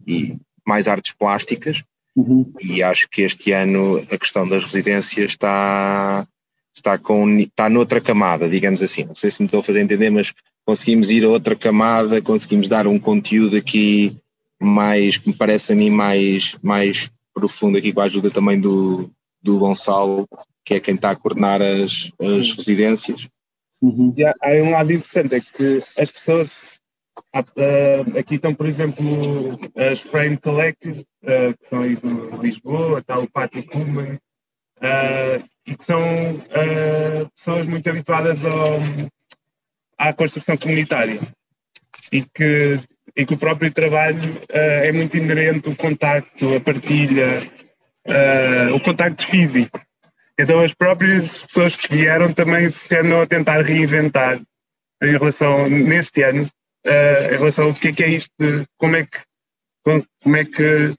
e 0.05 0.35
mais 0.65 0.87
artes 0.87 1.13
plásticas, 1.13 1.83
uhum. 2.15 2.51
e 2.59 2.81
acho 2.81 3.07
que 3.07 3.21
este 3.21 3.51
ano 3.51 3.99
a 4.11 4.17
questão 4.17 4.47
das 4.47 4.63
residências 4.63 5.31
está, 5.31 6.27
está, 6.73 6.97
com, 6.97 7.37
está 7.37 7.69
noutra 7.69 8.01
camada, 8.01 8.49
digamos 8.49 8.81
assim. 8.81 9.05
Não 9.05 9.15
sei 9.15 9.29
se 9.29 9.41
me 9.41 9.45
estou 9.45 9.59
a 9.59 9.63
fazer 9.63 9.81
entender, 9.81 10.09
mas 10.09 10.33
conseguimos 10.65 11.11
ir 11.11 11.23
a 11.25 11.29
outra 11.29 11.55
camada, 11.55 12.21
conseguimos 12.21 12.67
dar 12.67 12.87
um 12.87 12.99
conteúdo 12.99 13.57
aqui 13.57 14.17
mais, 14.59 15.17
que 15.17 15.29
me 15.29 15.35
parece 15.35 15.73
a 15.73 15.75
mim 15.75 15.89
mais, 15.89 16.57
mais 16.61 17.11
profundo 17.33 17.77
aqui 17.77 17.91
com 17.91 18.01
a 18.01 18.05
ajuda 18.05 18.29
também 18.29 18.59
do, 18.59 19.09
do 19.41 19.59
Gonçalo, 19.59 20.27
que 20.63 20.75
é 20.75 20.79
quem 20.79 20.95
está 20.95 21.11
a 21.11 21.15
coordenar 21.15 21.61
as, 21.61 22.09
as 22.19 22.51
residências. 22.53 23.27
Uhum. 23.81 24.13
E 24.15 24.25
há, 24.25 24.33
há, 24.41 24.49
um 24.63 24.71
lado 24.71 24.93
interessante, 24.93 25.35
é 25.35 25.39
que 25.39 25.77
as 25.77 26.11
pessoas, 26.11 26.51
uh, 27.35 28.17
aqui 28.17 28.35
estão, 28.35 28.55
por 28.55 28.65
exemplo, 28.65 29.59
as 29.75 29.99
Frame 29.99 30.37
Collective, 30.37 31.01
uh, 31.23 31.57
que 31.57 31.69
são 31.69 31.81
aí 31.81 31.97
de 31.97 32.37
Lisboa, 32.41 32.99
está 32.99 33.19
o 33.19 33.29
Pátio 33.29 33.65
Kuhlman, 33.67 34.17
uh, 34.83 35.43
e 35.65 35.75
que 35.77 35.85
são 35.85 36.01
pessoas 37.35 37.65
muito 37.65 37.89
habituadas 37.89 38.37
ao, 38.45 38.79
à 39.97 40.13
construção 40.13 40.57
comunitária 40.57 41.19
e 42.11 42.21
que 42.21 42.79
e 43.15 43.25
que 43.25 43.33
o 43.33 43.37
próprio 43.37 43.71
trabalho 43.71 44.19
uh, 44.19 44.83
é 44.83 44.91
muito 44.91 45.17
inerente 45.17 45.69
o 45.69 45.75
contacto, 45.75 46.55
a 46.55 46.59
partilha, 46.59 47.51
uh, 48.07 48.75
o 48.75 48.79
contacto 48.79 49.25
físico. 49.27 49.79
Então 50.37 50.59
as 50.59 50.73
próprias 50.73 51.37
pessoas 51.43 51.75
que 51.75 51.95
vieram 51.95 52.33
também 52.33 52.71
se 52.71 52.97
andam 52.97 53.21
a 53.21 53.27
tentar 53.27 53.61
reinventar 53.61 54.39
em 55.01 55.11
relação, 55.11 55.69
neste 55.69 56.23
ano, 56.23 56.43
uh, 56.43 57.33
em 57.33 57.37
relação 57.37 57.65
ao 57.65 57.73
que 57.73 57.89
é 57.89 57.93
que 57.93 58.03
é 58.03 58.09
isto, 58.09 58.31
como 58.77 58.95
é 58.95 59.05
que, 59.05 59.19
como 60.23 60.35
é 60.35 60.45
que 60.45 60.93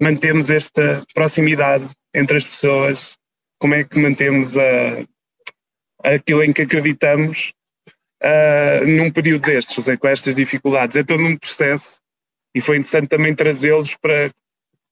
mantemos 0.00 0.48
esta 0.48 1.02
proximidade 1.12 1.88
entre 2.14 2.38
as 2.38 2.44
pessoas, 2.44 3.17
como 3.58 3.74
é 3.74 3.84
que 3.84 3.98
mantemos 3.98 4.56
a, 4.56 6.12
aquilo 6.14 6.42
em 6.42 6.52
que 6.52 6.62
acreditamos 6.62 7.52
uh, 8.22 8.86
num 8.86 9.10
período 9.10 9.42
destes, 9.42 9.84
com 9.98 10.08
estas 10.08 10.34
dificuldades. 10.34 10.96
É 10.96 11.04
todo 11.04 11.22
um 11.22 11.36
processo 11.36 12.00
e 12.54 12.60
foi 12.60 12.76
interessante 12.76 13.08
também 13.08 13.34
trazê-los 13.34 13.94
para, 13.96 14.30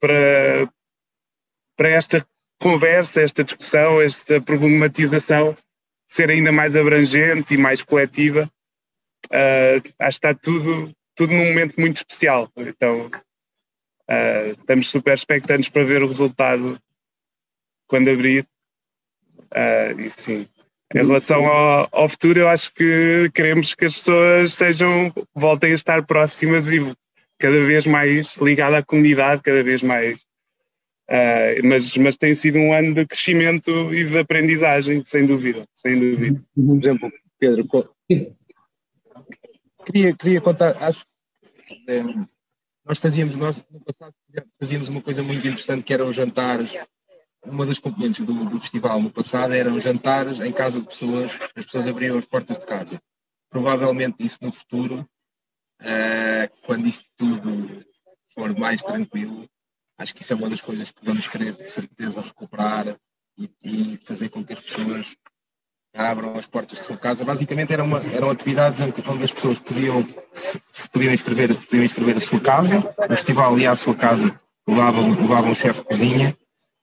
para, 0.00 0.68
para 1.76 1.88
esta 1.88 2.26
conversa, 2.60 3.20
esta 3.20 3.44
discussão, 3.44 4.00
esta 4.00 4.40
problematização 4.40 5.54
ser 6.06 6.30
ainda 6.30 6.52
mais 6.52 6.76
abrangente 6.76 7.54
e 7.54 7.58
mais 7.58 7.82
coletiva. 7.82 8.50
Uh, 9.26 9.82
acho 9.98 10.20
que 10.20 10.26
está 10.26 10.34
tudo, 10.34 10.94
tudo 11.16 11.32
num 11.32 11.46
momento 11.46 11.80
muito 11.80 11.96
especial. 11.96 12.50
Então, 12.56 13.06
uh, 13.06 14.60
estamos 14.60 14.88
super 14.88 15.14
expectantes 15.14 15.68
para 15.68 15.84
ver 15.84 16.02
o 16.02 16.06
resultado 16.06 16.80
quando 17.88 18.10
abrir. 18.10 18.46
Uh, 19.56 20.00
e 20.00 20.10
sim, 20.10 20.46
em 20.94 20.98
relação 20.98 21.44
ao, 21.46 21.88
ao, 21.90 22.08
futuro, 22.08 22.40
eu 22.40 22.48
acho 22.48 22.72
que 22.74 23.30
queremos 23.34 23.74
que 23.74 23.86
as 23.86 23.94
pessoas 23.94 24.50
estejam, 24.50 25.10
voltem 25.34 25.72
a 25.72 25.74
estar 25.74 26.04
próximas 26.04 26.68
e 26.68 26.94
cada 27.38 27.64
vez 27.64 27.86
mais 27.86 28.36
ligadas 28.36 28.80
à 28.80 28.82
comunidade, 28.82 29.42
cada 29.42 29.62
vez 29.62 29.82
mais. 29.82 30.20
Uh, 31.08 31.64
mas, 31.64 31.96
mas 31.96 32.16
tem 32.16 32.34
sido 32.34 32.58
um 32.58 32.72
ano 32.72 32.92
de 32.92 33.06
crescimento 33.06 33.70
e 33.94 34.04
de 34.04 34.18
aprendizagem, 34.18 35.02
sem 35.04 35.24
dúvida, 35.24 35.66
sem 35.72 35.98
dúvida. 35.98 36.42
Por 36.54 36.78
exemplo, 36.78 37.12
Pedro, 37.38 37.66
queria, 39.86 40.16
queria 40.16 40.40
contar, 40.40 40.76
acho 40.82 41.04
que 41.66 41.90
é, 41.90 42.02
nós 42.84 42.98
fazíamos, 42.98 43.36
nós 43.36 43.64
no 43.70 43.80
passado 43.80 44.12
fazíamos 44.60 44.88
uma 44.88 45.00
coisa 45.00 45.22
muito 45.22 45.46
interessante 45.46 45.84
que 45.84 45.94
eram 45.94 46.12
jantares 46.12 46.76
uma 47.46 47.66
das 47.66 47.78
componentes 47.78 48.24
do, 48.24 48.44
do, 48.44 48.60
festival 48.60 49.00
no 49.00 49.10
passado 49.10 49.54
eram 49.54 49.78
jantares 49.78 50.40
em 50.40 50.52
casa 50.52 50.80
de 50.80 50.86
pessoas, 50.86 51.38
as 51.54 51.64
pessoas 51.64 51.86
abriam 51.86 52.18
as 52.18 52.26
portas 52.26 52.58
de 52.58 52.66
casa. 52.66 53.00
Provavelmente 53.50 54.24
isso 54.24 54.38
no 54.42 54.52
futuro, 54.52 55.08
uh, 55.80 56.66
quando 56.66 56.86
isto 56.86 57.04
tudo 57.16 57.84
for 58.34 58.56
mais 58.58 58.82
tranquilo, 58.82 59.48
acho 59.98 60.14
que 60.14 60.22
isso 60.22 60.32
é 60.32 60.36
uma 60.36 60.50
das 60.50 60.60
coisas 60.60 60.90
que 60.90 61.04
vamos 61.04 61.28
querer 61.28 61.54
de 61.54 61.70
certeza 61.70 62.20
recuperar 62.20 62.96
e, 63.38 63.50
e 63.64 63.98
fazer 63.98 64.28
com 64.28 64.44
que 64.44 64.52
as 64.52 64.60
pessoas 64.60 65.16
abram 65.94 66.36
as 66.36 66.46
portas 66.46 66.78
de 66.78 66.84
sua 66.84 66.96
casa. 66.96 67.24
Basicamente 67.24 67.72
eram, 67.72 67.86
uma, 67.86 68.02
eram 68.12 68.28
atividades 68.28 68.82
onde 68.82 69.24
as 69.24 69.32
pessoas 69.32 69.58
podiam, 69.58 70.06
se, 70.32 70.60
podiam, 70.92 71.12
inscrever, 71.12 71.54
podiam 71.54 71.84
inscrever 71.84 72.16
a 72.16 72.20
sua 72.20 72.40
casa, 72.40 72.78
o 72.78 73.08
festival 73.08 73.58
ia 73.58 73.70
à 73.70 73.76
sua 73.76 73.94
casa, 73.94 74.38
levavam, 74.66 75.10
levavam 75.12 75.50
um 75.50 75.54
chefe 75.54 75.80
de 75.80 75.86
cozinha 75.86 76.36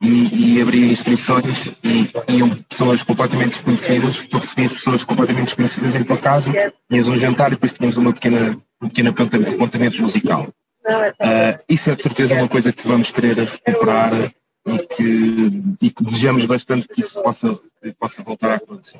e, 0.04 0.58
e 0.58 0.62
abria 0.62 0.92
inscrições 0.92 1.68
e 1.84 2.12
iam 2.36 2.50
pessoas 2.70 3.02
completamente 3.02 3.52
desconhecidas, 3.52 4.26
tu 4.26 4.38
recebias 4.38 4.74
pessoas 4.74 5.04
completamente 5.04 5.46
desconhecidas 5.46 5.96
em 5.96 6.04
tua 6.04 6.18
casa, 6.18 6.52
tinhas 6.92 7.08
um 7.08 7.18
jantar 7.18 7.48
e 7.48 7.52
depois 7.52 7.72
tínhamos 7.72 7.98
uma 7.98 8.14
pequena, 8.14 8.58
um 8.82 8.90
pequeno 8.90 9.10
apontamento 9.10 10.02
musical. 10.02 10.50
Uh, 10.86 11.64
isso 11.70 11.90
é 11.90 11.96
de 11.96 12.02
certeza 12.02 12.36
uma 12.36 12.50
coisa 12.50 12.74
que 12.74 12.86
vamos 12.86 13.10
querer 13.10 13.38
recuperar 13.38 14.34
e 14.68 14.80
que, 14.80 15.64
e 15.82 15.90
que 15.90 16.04
desejamos 16.04 16.46
bastante 16.46 16.88
que 16.88 17.00
isso 17.00 17.22
possa, 17.24 17.58
possa 17.98 18.22
voltar 18.22 18.52
a 18.52 18.56
acontecer. 18.56 19.00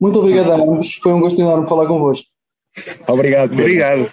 Muito 0.00 0.20
obrigado 0.20 0.52
a 0.52 0.54
ambos, 0.54 0.94
foi 1.02 1.12
um 1.12 1.20
gosto 1.20 1.40
enorme 1.40 1.68
falar 1.68 1.86
convosco. 1.86 2.26
Obrigado. 3.08 3.50
Pedro. 3.50 3.64
Obrigado. 3.64 4.12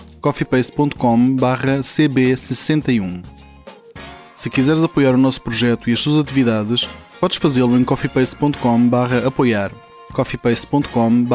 coffeepaste.com/cb61. 0.21 3.21
Se 4.33 4.49
quiseres 4.49 4.83
apoiar 4.83 5.13
o 5.13 5.17
nosso 5.17 5.41
projeto 5.41 5.89
e 5.89 5.93
as 5.93 5.99
suas 5.99 6.19
atividades, 6.19 6.87
podes 7.19 7.37
fazê-lo 7.37 7.77
em 7.77 7.83
coffeepaste.com/apoiar 7.83 9.71
coffeepaste.com 10.11 11.27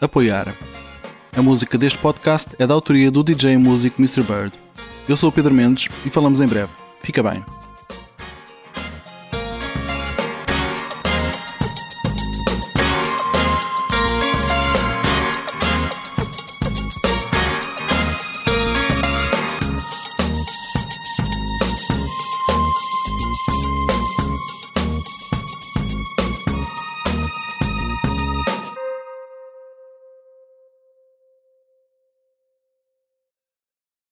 apoiar. 0.00 0.54
A 1.36 1.42
música 1.42 1.78
deste 1.78 1.98
podcast 1.98 2.54
é 2.58 2.66
da 2.66 2.74
autoria 2.74 3.10
do 3.10 3.24
DJ 3.24 3.56
músico 3.56 4.00
Mr. 4.00 4.22
Bird. 4.22 4.52
Eu 5.08 5.16
sou 5.16 5.30
o 5.30 5.32
Pedro 5.32 5.54
Mendes 5.54 5.88
e 6.04 6.10
falamos 6.10 6.40
em 6.40 6.46
breve. 6.46 6.70
Fica 7.02 7.22
bem. 7.22 7.63